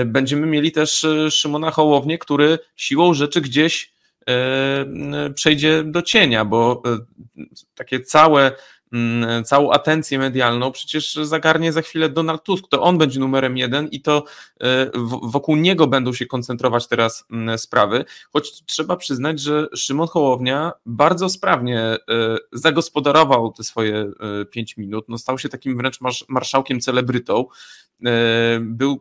[0.05, 3.93] będziemy mieli też Szymona Hołownię, który siłą rzeczy gdzieś
[5.35, 6.83] przejdzie do cienia, bo
[7.75, 8.51] takie całe
[9.45, 12.67] całą atencję medialną przecież zagarnie za chwilę Donald Tusk.
[12.69, 14.23] To on będzie numerem jeden i to
[14.61, 14.91] e,
[15.23, 18.05] wokół niego będą się koncentrować teraz mm, sprawy.
[18.33, 21.97] Choć trzeba przyznać, że Szymon Hołownia bardzo sprawnie e,
[22.51, 23.97] zagospodarował te swoje
[24.41, 25.05] e, pięć minut.
[25.07, 27.45] No, stał się takim wręcz marszałkiem celebrytą.
[28.59, 28.99] Był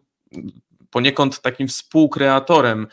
[0.91, 2.87] poniekąd takim współkreatorem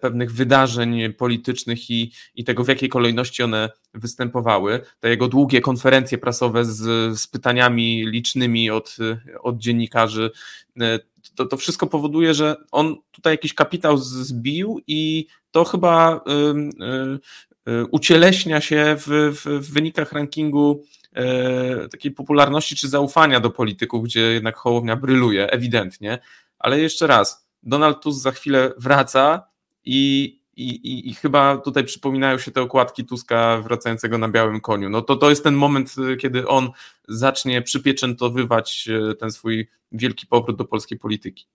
[0.00, 4.80] pewnych wydarzeń politycznych i, i tego, w jakiej kolejności one występowały.
[5.00, 6.78] Te jego długie konferencje prasowe z,
[7.20, 8.96] z pytaniami licznymi od,
[9.42, 10.30] od dziennikarzy,
[10.80, 10.98] e,
[11.34, 16.30] to, to wszystko powoduje, że on tutaj jakiś kapitał zbił i to chyba y,
[17.68, 20.82] y, y, ucieleśnia się w, w, w wynikach rankingu
[21.12, 26.18] e, takiej popularności czy zaufania do polityków, gdzie jednak Hołownia bryluje, ewidentnie.
[26.58, 29.48] Ale jeszcze raz, Donald Tusk za chwilę wraca
[29.84, 30.24] i,
[30.56, 34.90] i, i, chyba tutaj przypominają się te okładki Tuska wracającego na białym koniu.
[34.90, 36.70] No to, to jest ten moment, kiedy on
[37.08, 41.46] zacznie przypieczętowywać e, ten swój wielki powrót do polskiej polityki.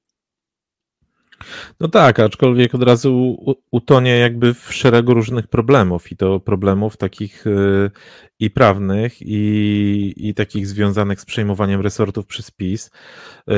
[1.80, 3.38] No tak, aczkolwiek od razu
[3.72, 7.92] utonie jakby w szeregu różnych problemów i to problemów takich y,
[8.40, 12.92] i prawnych i, i takich związanych z przejmowaniem resortów przez PiS.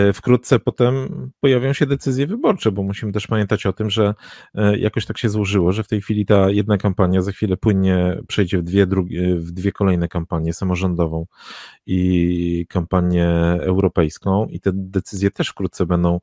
[0.09, 1.07] Y, wkrótce potem
[1.39, 4.13] pojawią się decyzje wyborcze, bo musimy też pamiętać o tym, że
[4.55, 8.17] y, jakoś tak się złożyło, że w tej chwili ta jedna kampania za chwilę płynnie
[8.27, 11.25] przejdzie w dwie, drugie, w dwie kolejne kampanie, samorządową
[11.85, 13.27] i kampanię
[13.59, 16.19] europejską i te decyzje też wkrótce będą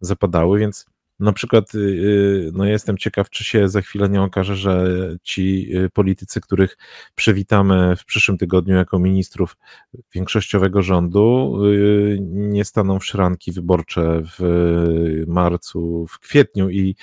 [0.00, 0.86] zapadały, więc
[1.20, 4.86] na przykład, y, y, no jestem ciekaw, czy się za chwilę nie okaże, że
[5.22, 6.76] ci y, politycy, których
[7.14, 9.56] przywitamy w przyszłym tygodniu jako ministrów
[10.14, 11.56] większościowego rządu,
[12.20, 16.96] nie staną w szranki wyborcze w marcu, w kwietniu i,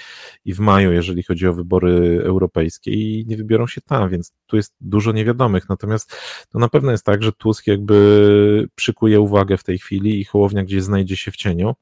[0.45, 4.55] i w maju, jeżeli chodzi o wybory europejskie i nie wybiorą się tam, więc tu
[4.55, 5.69] jest dużo niewiadomych.
[5.69, 6.15] Natomiast
[6.49, 10.63] to na pewno jest tak, że Tusk jakby przykuje uwagę w tej chwili i Hołownia
[10.63, 11.75] gdzieś znajdzie się w cieniu.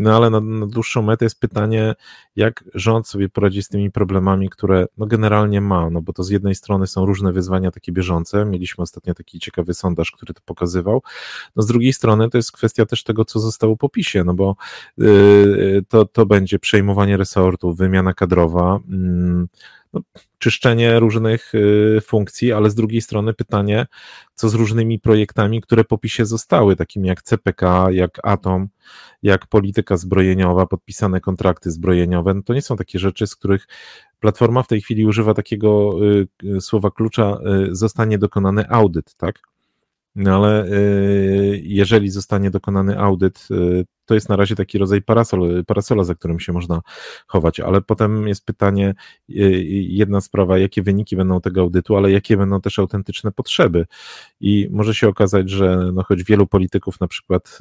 [0.00, 1.94] No ale na, na, dłuższą metę jest pytanie,
[2.36, 6.30] jak rząd sobie poradzi z tymi problemami, które no generalnie ma, no bo to z
[6.30, 11.02] jednej strony są różne wyzwania takie bieżące, mieliśmy ostatnio taki ciekawy sondaż, który to pokazywał,
[11.56, 14.56] no z drugiej strony to jest kwestia też tego, co zostało po PiSie, no bo
[14.98, 19.46] yy, to, to będzie przejmowanie resortów, wymiana kadrowa, yy,
[19.92, 20.00] no,
[20.38, 23.86] czyszczenie różnych y, funkcji, ale z drugiej strony pytanie,
[24.34, 28.68] co z różnymi projektami, które po PiSie zostały, takimi jak CPK, jak Atom,
[29.22, 33.66] jak polityka zbrojeniowa, podpisane kontrakty zbrojeniowe, no to nie są takie rzeczy, z których
[34.20, 37.38] Platforma w tej chwili używa takiego y, y, słowa klucza,
[37.70, 39.40] zostanie dokonany audyt, tak?
[40.14, 40.68] No ale
[41.62, 43.48] jeżeli zostanie dokonany audyt
[44.10, 46.80] to jest na razie taki rodzaj parasol, parasola, za którym się można
[47.26, 48.94] chować, ale potem jest pytanie,
[49.88, 53.86] jedna sprawa, jakie wyniki będą tego audytu, ale jakie będą też autentyczne potrzeby
[54.40, 57.58] i może się okazać, że no choć wielu polityków na przykład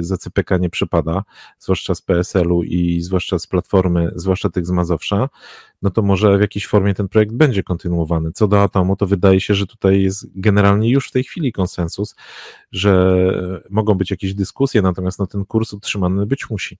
[0.00, 1.22] za CPK nie przypada,
[1.58, 5.28] zwłaszcza z PSL-u i zwłaszcza z Platformy, zwłaszcza tych z Mazowsza,
[5.82, 8.32] no to może w jakiejś formie ten projekt będzie kontynuowany.
[8.32, 12.14] Co do atomu, to wydaje się, że tutaj jest generalnie już w tej chwili konsensus,
[12.72, 13.16] że
[13.70, 16.78] mogą być jakieś dyskusje, natomiast no, ten kurs utrzymany być musi.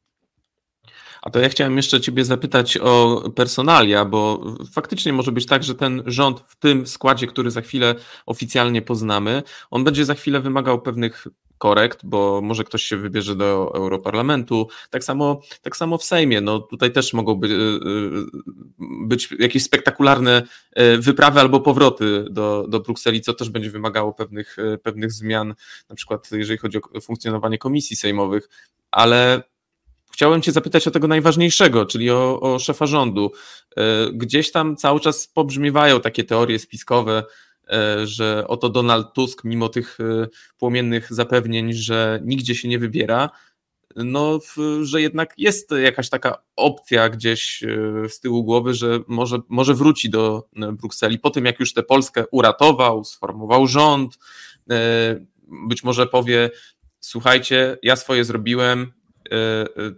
[1.22, 5.74] A to ja chciałem jeszcze Ciebie zapytać o personalia, bo faktycznie może być tak, że
[5.74, 7.94] ten rząd w tym składzie, który za chwilę
[8.26, 11.26] oficjalnie poznamy, on będzie za chwilę wymagał pewnych
[11.60, 14.68] korekt, bo może ktoś się wybierze do Europarlamentu.
[14.90, 16.40] Tak samo, tak samo w Sejmie.
[16.40, 17.78] No, tutaj też mogą być, y, y,
[19.06, 20.42] być jakieś spektakularne
[20.78, 25.54] y, wyprawy albo powroty do, do Brukseli, co też będzie wymagało pewnych, pewnych zmian,
[25.88, 28.48] na przykład jeżeli chodzi o funkcjonowanie komisji sejmowych,
[28.90, 29.42] ale
[30.10, 33.32] Chciałem Cię zapytać o tego najważniejszego, czyli o, o szefa rządu.
[34.12, 37.22] Gdzieś tam cały czas pobrzmiewają takie teorie spiskowe,
[37.70, 43.30] E, że oto Donald Tusk, mimo tych e, płomiennych zapewnień, że nigdzie się nie wybiera,
[43.96, 44.38] no,
[44.82, 50.10] że jednak jest jakaś taka opcja gdzieś e, z tyłu głowy, że może, może wróci
[50.10, 54.18] do Brukseli po tym, jak już tę Polskę uratował, sformował rząd,
[55.68, 56.50] być może powie,
[57.00, 58.99] słuchajcie, ja swoje zrobiłem, E, e,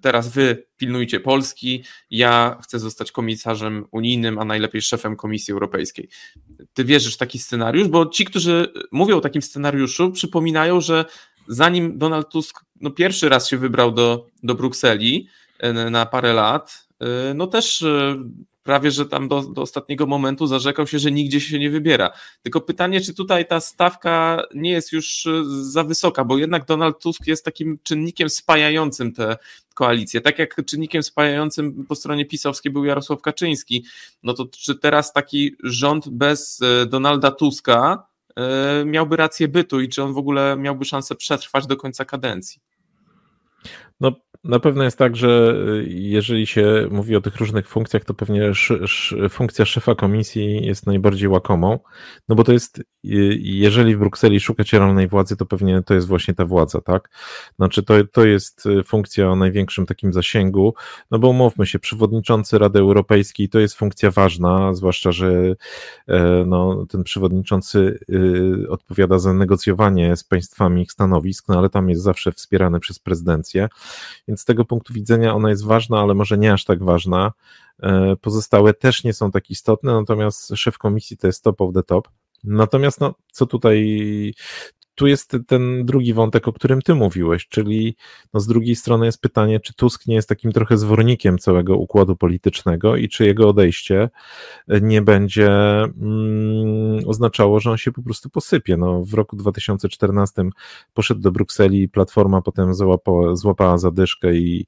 [0.01, 6.09] teraz wy pilnujcie Polski, ja chcę zostać komisarzem unijnym, a najlepiej szefem Komisji Europejskiej.
[6.75, 7.89] Ty wierzysz w taki scenariusz?
[7.89, 11.05] Bo ci, którzy mówią o takim scenariuszu, przypominają, że
[11.49, 15.29] zanim Donald Tusk no, pierwszy raz się wybrał do, do Brukseli
[15.59, 16.89] e, na parę lat,
[17.35, 17.85] no też
[18.63, 22.11] prawie że tam do, do, ostatniego momentu zarzekał się, że nigdzie się nie wybiera.
[22.43, 26.99] Tylko pytanie, czy tutaj ta stawka nie jest już e, za wysoka, bo jednak Donald
[26.99, 29.37] Tusk jest takim czynnikiem spajającym te
[29.75, 30.21] koalicje.
[30.21, 33.85] Tak jak czynnikiem spajającym po stronie pisowskiej był Jarosław Kaczyński,
[34.23, 38.07] no to czy teraz taki rząd bez e, Donalda Tuska
[38.37, 42.61] e, miałby rację bytu i czy on w ogóle miałby szansę przetrwać do końca kadencji?
[44.01, 44.13] No,
[44.45, 48.45] na pewno jest tak, że y, jeżeli się mówi o tych różnych funkcjach, to pewnie
[48.49, 51.79] sz, sz, funkcja szefa komisji jest najbardziej łakomą,
[52.29, 52.85] no bo to jest, y,
[53.41, 57.11] jeżeli w Brukseli szukać realnej władzy, to pewnie to jest właśnie ta władza, tak?
[57.57, 60.75] Znaczy to, to jest y, funkcja o największym takim zasięgu,
[61.11, 65.55] no bo umówmy się, przewodniczący Rady Europejskiej to jest funkcja ważna, zwłaszcza, że
[66.09, 67.99] e, no, ten przewodniczący
[68.69, 73.69] odpowiada za negocjowanie z państwami ich stanowisk, no ale tam jest zawsze wspierany przez prezydencję
[74.33, 77.33] więc z tego punktu widzenia ona jest ważna, ale może nie aż tak ważna.
[77.83, 81.83] E, pozostałe też nie są tak istotne, natomiast szef komisji to jest top of the
[81.83, 82.09] top.
[82.45, 84.35] Natomiast no, co tutaj
[84.95, 87.97] tu jest ten drugi wątek, o którym ty mówiłeś, czyli
[88.35, 92.17] no z drugiej strony jest pytanie, czy Tusk nie jest takim trochę zwornikiem całego układu
[92.17, 94.11] politycznego i czy jego odejście
[94.69, 95.51] nie będzie
[95.83, 98.77] mm, oznaczało, że on się po prostu posypie.
[98.77, 100.43] No, w roku 2014
[100.95, 104.67] poszedł do Brukseli, Platforma potem złapała, złapała zadyszkę i,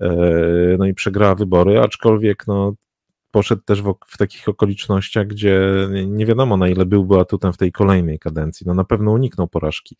[0.00, 0.10] e,
[0.78, 2.74] no i przegrała wybory, aczkolwiek no,
[3.36, 5.60] poszedł też w, w, takich okolicznościach, gdzie
[6.06, 8.66] nie wiadomo na ile byłby atutem w tej kolejnej kadencji.
[8.66, 9.96] No na pewno uniknął porażki.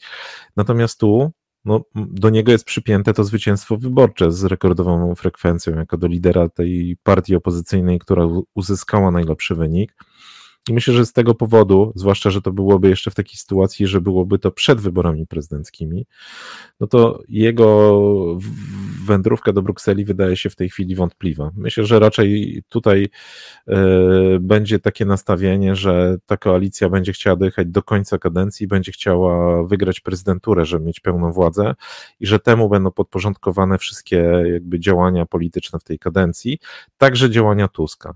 [0.57, 1.33] Natomiast tu
[1.65, 6.97] no, do niego jest przypięte to zwycięstwo wyborcze z rekordową frekwencją, jako do lidera tej
[7.03, 9.95] partii opozycyjnej, która uzyskała najlepszy wynik.
[10.71, 14.01] I myślę, że z tego powodu, zwłaszcza, że to byłoby jeszcze w takiej sytuacji, że
[14.01, 16.07] byłoby to przed wyborami prezydenckimi,
[16.81, 18.39] no to jego
[19.07, 21.51] wędrówka do Brukseli wydaje się w tej chwili wątpliwa.
[21.57, 23.09] Myślę, że raczej tutaj
[23.69, 23.75] y,
[24.41, 30.01] będzie takie nastawienie, że ta koalicja będzie chciała dojechać do końca kadencji, będzie chciała wygrać
[30.01, 31.75] prezydenturę, żeby mieć pełną władzę
[32.21, 34.17] i że temu będą podporządkowane wszystkie
[34.53, 36.59] jakby działania polityczne w tej kadencji,
[36.99, 38.15] także działania Tuska.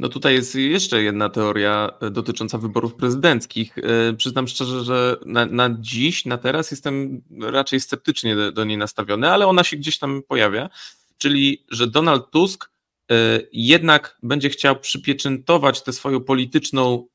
[0.00, 3.78] No tutaj jest jeszcze jedna teoria e, dotycząca wyborów prezydenckich.
[3.78, 8.78] E, przyznam szczerze, że na, na dziś, na teraz jestem raczej sceptycznie do, do niej
[8.78, 10.70] nastawiony, ale ona się gdzieś tam pojawia,
[11.18, 12.70] czyli że Donald Tusk
[13.52, 17.06] jednak będzie chciał przypieczętować tę swoją polityczną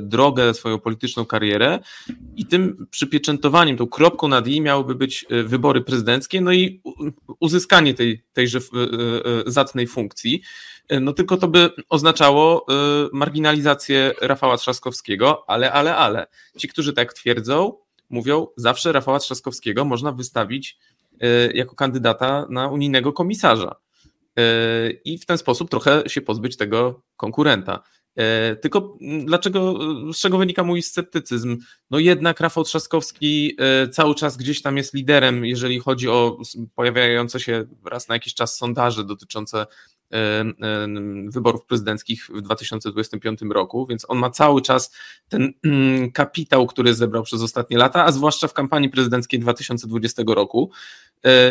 [0.00, 1.78] drogę, swoją polityczną karierę
[2.36, 6.82] i tym przypieczętowaniem, tą kropką nad i miałyby być wybory prezydenckie, no i
[7.40, 8.58] uzyskanie tej, tejże
[9.46, 10.42] zacnej funkcji.
[10.88, 12.74] E, no tylko to by oznaczało e,
[13.12, 16.26] marginalizację Rafała Trzaskowskiego, ale, ale, ale.
[16.56, 17.76] Ci, którzy tak twierdzą,
[18.10, 20.78] mówią, zawsze Rafała Trzaskowskiego można wystawić
[21.20, 23.76] e, jako kandydata na unijnego komisarza.
[25.04, 27.82] I w ten sposób trochę się pozbyć tego konkurenta.
[28.16, 29.78] E, tylko dlaczego,
[30.12, 31.58] z czego wynika mój sceptycyzm?
[31.90, 36.38] No jednak Rafał Trzaskowski e, cały czas gdzieś tam jest liderem, jeżeli chodzi o
[36.74, 39.66] pojawiające się raz na jakiś czas sondaże dotyczące
[40.12, 40.44] e,
[41.28, 44.94] wyborów prezydenckich w 2025 roku, więc on ma cały czas
[45.28, 50.70] ten mm, kapitał, który zebrał przez ostatnie lata, a zwłaszcza w kampanii prezydenckiej 2020 roku.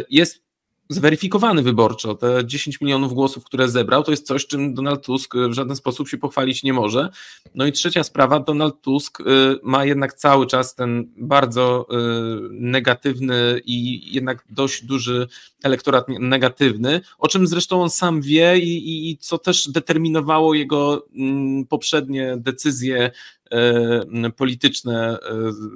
[0.10, 0.44] Jest
[0.92, 2.16] zweryfikowany wyborczo.
[2.16, 6.10] Te 10 milionów głosów, które zebrał, to jest coś, czym Donald Tusk w żaden sposób
[6.10, 7.10] się pochwalić nie może.
[7.56, 9.24] No i trzecia sprawa, Donald Tusk y,
[9.64, 11.96] ma jednak cały czas ten bardzo y,
[12.52, 15.28] negatywny i jednak dość duży
[15.64, 21.66] elektorat negatywny, o czym zresztą on sam wie i, i co też determinowało jego mm,
[21.66, 23.12] poprzednie decyzje
[24.26, 25.18] y, polityczne,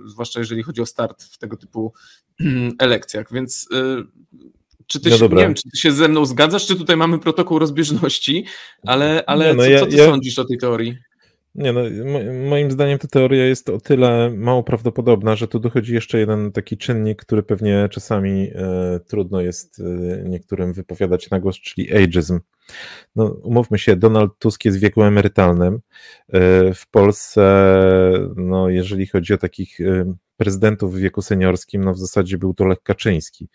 [0.05, 1.93] zwłaszcza jeżeli chodzi o start w tego typu
[2.79, 3.33] elekcjach.
[3.33, 3.67] Więc
[4.87, 7.19] czy ty, no się, nie wiem, czy ty się ze mną zgadzasz, czy tutaj mamy
[7.19, 8.45] protokół rozbieżności,
[8.83, 10.05] ale, ale no co, ja, co, ty ja...
[10.05, 10.97] sądzisz o tej teorii?
[11.55, 11.81] Nie, no,
[12.49, 16.77] moim zdaniem ta teoria jest o tyle mało prawdopodobna, że tu dochodzi jeszcze jeden taki
[16.77, 19.83] czynnik, który pewnie czasami e, trudno jest e,
[20.29, 22.39] niektórym wypowiadać na głos, czyli ageism.
[23.15, 25.73] No, umówmy się, Donald Tusk jest w wieku emerytalnym.
[25.73, 25.79] E,
[26.73, 27.41] w Polsce,
[28.35, 32.65] no, jeżeli chodzi o takich e, prezydentów w wieku seniorskim, no w zasadzie był to
[32.65, 33.49] Lech Kaczyński.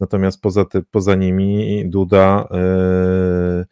[0.00, 3.64] Natomiast poza, te, poza nimi Duda e,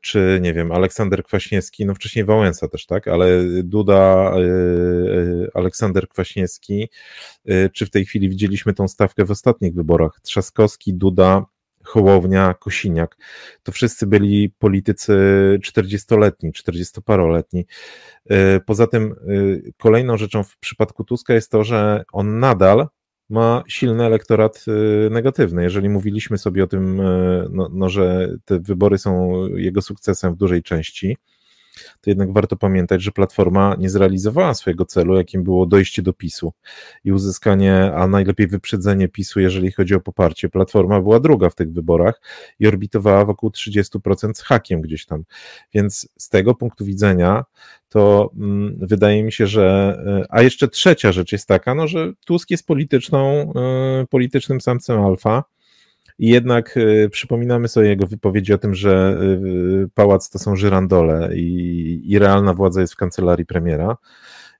[0.00, 3.28] czy nie wiem, Aleksander Kwaśniewski, no wcześniej Wałęsa też, tak, ale
[3.62, 4.32] Duda,
[5.54, 6.88] Aleksander Kwaśniewski,
[7.72, 11.46] czy w tej chwili widzieliśmy tą stawkę w ostatnich wyborach, Trzaskowski, Duda,
[11.84, 13.16] Hołownia, Kosiniak,
[13.62, 15.14] to wszyscy byli politycy
[15.62, 17.64] 40-letni, 40-paroletni.
[18.30, 19.14] E, poza tym e,
[19.78, 22.88] kolejną rzeczą w przypadku Tuska jest to, że on nadal
[23.30, 25.62] ma silny elektorat e, negatywny.
[25.62, 26.96] Jeżeli mówiliśmy sobie o tym,
[27.50, 31.16] no, no, że te wybory są jego sukcesem w dużej części,
[32.00, 36.52] to jednak warto pamiętać, że Platforma nie zrealizowała swojego celu, jakim było dojście do PiSu
[37.04, 40.48] i uzyskanie, a najlepiej wyprzedzenie PiSu, jeżeli chodzi o poparcie.
[40.48, 42.20] Platforma była druga w tych wyborach
[42.58, 45.24] i orbitowała wokół 30% z hakiem gdzieś tam.
[45.74, 47.44] Więc z tego punktu widzenia
[47.88, 49.96] to mm, wydaje mi się, że.
[50.06, 53.52] E, a jeszcze trzecia rzecz jest taka, no, że Tusk jest polityczną,
[54.02, 55.44] y, politycznym samcem alfa
[56.20, 59.20] i jednak y, przypominamy sobie jego wypowiedzi o tym, że
[59.84, 63.96] y, pałac to są żyrandole i, i realna władza jest w kancelarii premiera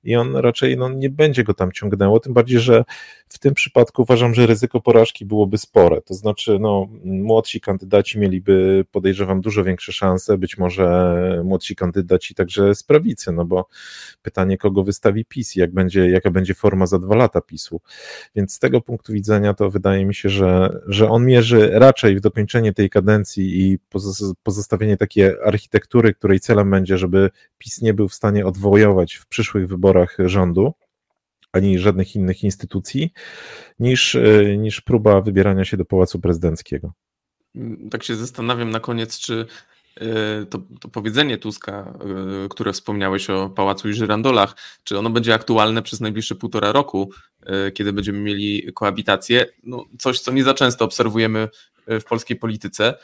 [0.04, 2.84] i on raczej no, nie będzie go tam ciągnęło, tym bardziej, że
[3.28, 8.84] w tym przypadku uważam, że ryzyko porażki byłoby spore, to znaczy no, młodsi kandydaci mieliby,
[8.90, 13.68] podejrzewam, dużo większe szanse, być może młodsi kandydaci także z prawicy, no bo
[14.22, 17.80] pytanie, kogo wystawi PiS jak będzie, jaka będzie forma za dwa lata PiSu,
[18.34, 22.20] więc z tego punktu widzenia to wydaje mi się, że, że on mierzy raczej w
[22.20, 23.78] dokończenie tej kadencji i
[24.42, 29.68] pozostawienie takiej architektury, której celem będzie, żeby PiS nie był w stanie odwojować w przyszłych
[29.68, 30.72] wyborach rządu,
[31.52, 33.12] ani żadnych innych instytucji,
[33.78, 36.92] niż, e, niż próba wybierania się do Pałacu Prezydenckiego.
[37.90, 39.46] Tak się zastanawiam na koniec, czy
[40.50, 41.94] to, to powiedzenie Tuska,
[42.44, 47.10] e, które wspomniałeś o Pałacu i Żyrandolach, czy ono będzie aktualne przez najbliższe półtora roku,
[47.74, 49.46] kiedy będziemy mieli koabitację?
[49.62, 51.48] No, coś, co nie za często obserwujemy
[51.86, 52.94] w polskiej polityce,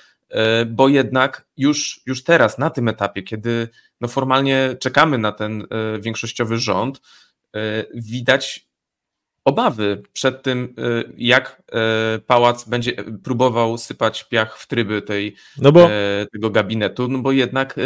[0.66, 3.68] bo jednak już, już teraz, na tym etapie, kiedy
[4.00, 5.66] no formalnie czekamy na ten
[6.00, 7.00] większościowy rząd,
[7.56, 8.66] E, widać
[9.46, 12.92] obawy przed tym, e, jak e, pałac będzie
[13.24, 15.88] próbował sypać piach w tryby tej, no bo...
[16.32, 17.76] tego gabinetu, no bo jednak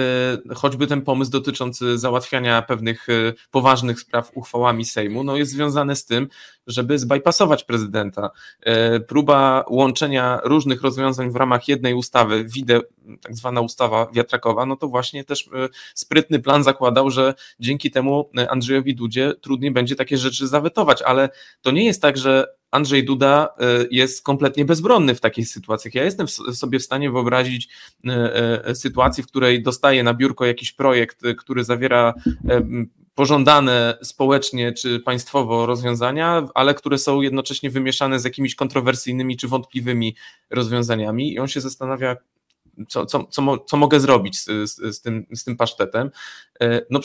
[0.54, 3.06] choćby ten pomysł dotyczący załatwiania pewnych
[3.50, 6.28] poważnych spraw uchwałami Sejmu, no jest związany z tym,
[6.66, 8.30] żeby zbypasować prezydenta.
[9.08, 12.80] Próba łączenia różnych rozwiązań w ramach jednej ustawy, widzę
[13.22, 15.48] tak zwana ustawa wiatrakowa, no to właśnie też
[15.94, 21.28] sprytny plan zakładał, że dzięki temu Andrzejowi Dudzie trudniej będzie takie rzeczy zawetować, ale
[21.60, 25.94] to nie jest tak, że Andrzej Duda e, jest kompletnie bezbronny w takich sytuacjach.
[25.94, 27.68] Ja jestem sobie w stanie wyobrazić
[28.08, 32.14] e, e, sytuację, w której dostaję na biurko jakiś projekt, który zawiera
[33.14, 40.16] pożądane społecznie czy państwowo rozwiązania, ale które są jednocześnie wymieszane z jakimiś kontrowersyjnymi czy wątpliwymi
[40.50, 42.16] rozwiązaniami i on się zastanawia,
[42.88, 46.10] co, co, co, co mogę zrobić z, z, z, tym, z tym pasztetem.
[46.60, 47.00] E, no,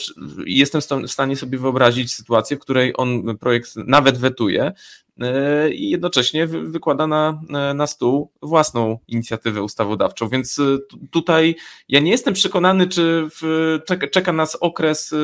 [0.46, 4.72] jestem w stanie sobie wyobrazić sytuację, w której on projekt nawet wetuje
[5.20, 7.40] e, i jednocześnie wykłada na,
[7.74, 10.28] na stół własną inicjatywę ustawodawczą.
[10.28, 10.62] Więc e,
[11.10, 11.56] tutaj
[11.88, 15.14] ja nie jestem przekonany, czy w, czeka, czeka nas okres,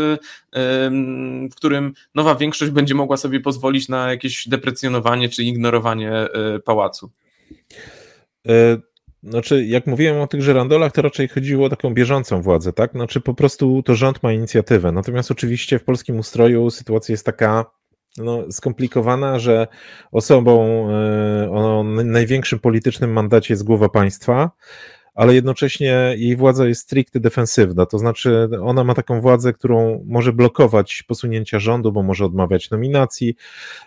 [1.51, 6.13] w którym nowa większość będzie mogła sobie pozwolić na jakieś deprecjonowanie czy ignorowanie
[6.65, 7.11] pałacu.
[9.23, 12.93] Znaczy, jak mówiłem o tych żerandolach, to raczej chodziło o taką bieżącą władzę, tak?
[12.93, 14.93] Znaczy, po prostu to rząd ma inicjatywę.
[14.93, 17.65] Natomiast oczywiście w polskim ustroju sytuacja jest taka
[18.19, 19.67] no, skomplikowana, że
[20.13, 24.51] osobą e, o największym politycznym mandacie jest głowa państwa,
[25.15, 30.33] ale jednocześnie jej władza jest stricte defensywna, to znaczy ona ma taką władzę, którą może
[30.33, 33.35] blokować posunięcia rządu, bo może odmawiać nominacji,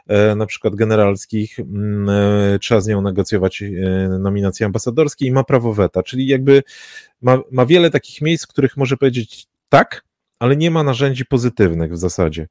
[0.07, 3.63] e, na przykład generalskich, mm, e, trzeba z nią negocjować
[4.19, 6.63] nominacje ambasadorskie i ma prawo weta, czyli jakby
[7.21, 10.05] ma, ma wiele takich miejsc, w których może powiedzieć tak,
[10.39, 12.47] ale nie ma narzędzi pozytywnych w zasadzie.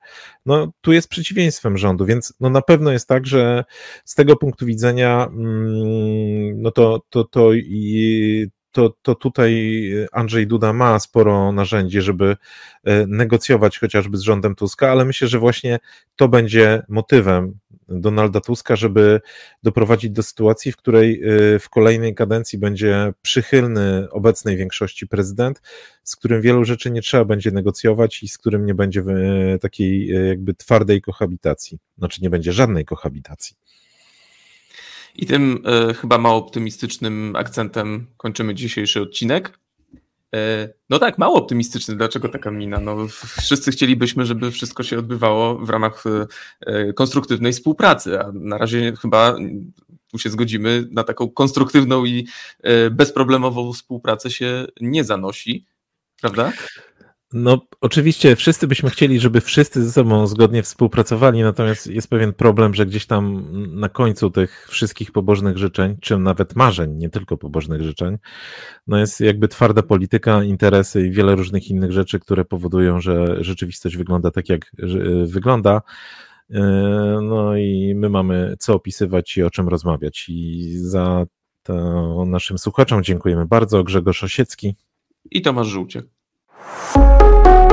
[0.46, 3.64] No, tu jest przeciwieństwem rządu, więc no, na pewno jest tak, że
[4.04, 10.72] z tego punktu widzenia, mm, no to, to, to, i, to, to tutaj Andrzej Duda
[10.72, 12.36] ma sporo narzędzi, żeby
[12.84, 15.78] e, negocjować chociażby z rządem Tuska, ale myślę, że właśnie
[16.16, 17.58] to będzie motywem
[17.88, 19.20] Donalda Tuska, żeby
[19.62, 21.22] doprowadzić do sytuacji, w której
[21.54, 25.62] y, w kolejnej kadencji będzie przychylny obecnej większości prezydent,
[26.04, 30.16] z którym wielu rzeczy nie trzeba będzie negocjować i z którym nie będzie y, takiej
[30.16, 31.78] y, jakby twardej kohabitacji.
[31.98, 33.56] Znaczy nie będzie żadnej kohabitacji.
[35.14, 35.62] I tym
[36.00, 39.58] chyba mało optymistycznym akcentem kończymy dzisiejszy odcinek.
[40.34, 41.96] E, no tak, mało optymistyczny.
[41.96, 42.80] Dlaczego taka mina?
[42.80, 42.96] No,
[43.40, 46.26] wszyscy chcielibyśmy, żeby wszystko się odbywało w ramach e,
[46.60, 49.36] e, konstruktywnej współpracy, a na razie chyba
[50.10, 52.26] tu się zgodzimy, na taką konstruktywną i
[52.90, 55.66] bezproblemową współpracę się nie zanosi,
[56.20, 56.52] prawda?
[57.36, 62.74] No, oczywiście wszyscy byśmy chcieli, żeby wszyscy ze sobą zgodnie współpracowali, natomiast jest pewien problem,
[62.74, 63.44] że gdzieś tam
[63.80, 68.16] na końcu tych wszystkich pobożnych życzeń, czy nawet marzeń, nie tylko pobożnych życzeń,
[68.86, 73.96] no jest jakby twarda polityka, interesy i wiele różnych innych rzeczy, które powodują, że rzeczywistość
[73.96, 74.72] wygląda tak, jak
[75.26, 75.82] wygląda.
[76.50, 76.60] E,
[77.22, 80.26] no i my mamy co opisywać i o czym rozmawiać.
[80.28, 81.26] I za
[81.62, 83.84] to naszym słuchaczom dziękujemy bardzo.
[83.84, 84.74] Grzegorz Osiecki
[85.30, 86.13] i Tomasz Żółciek.
[86.66, 87.63] Thank you.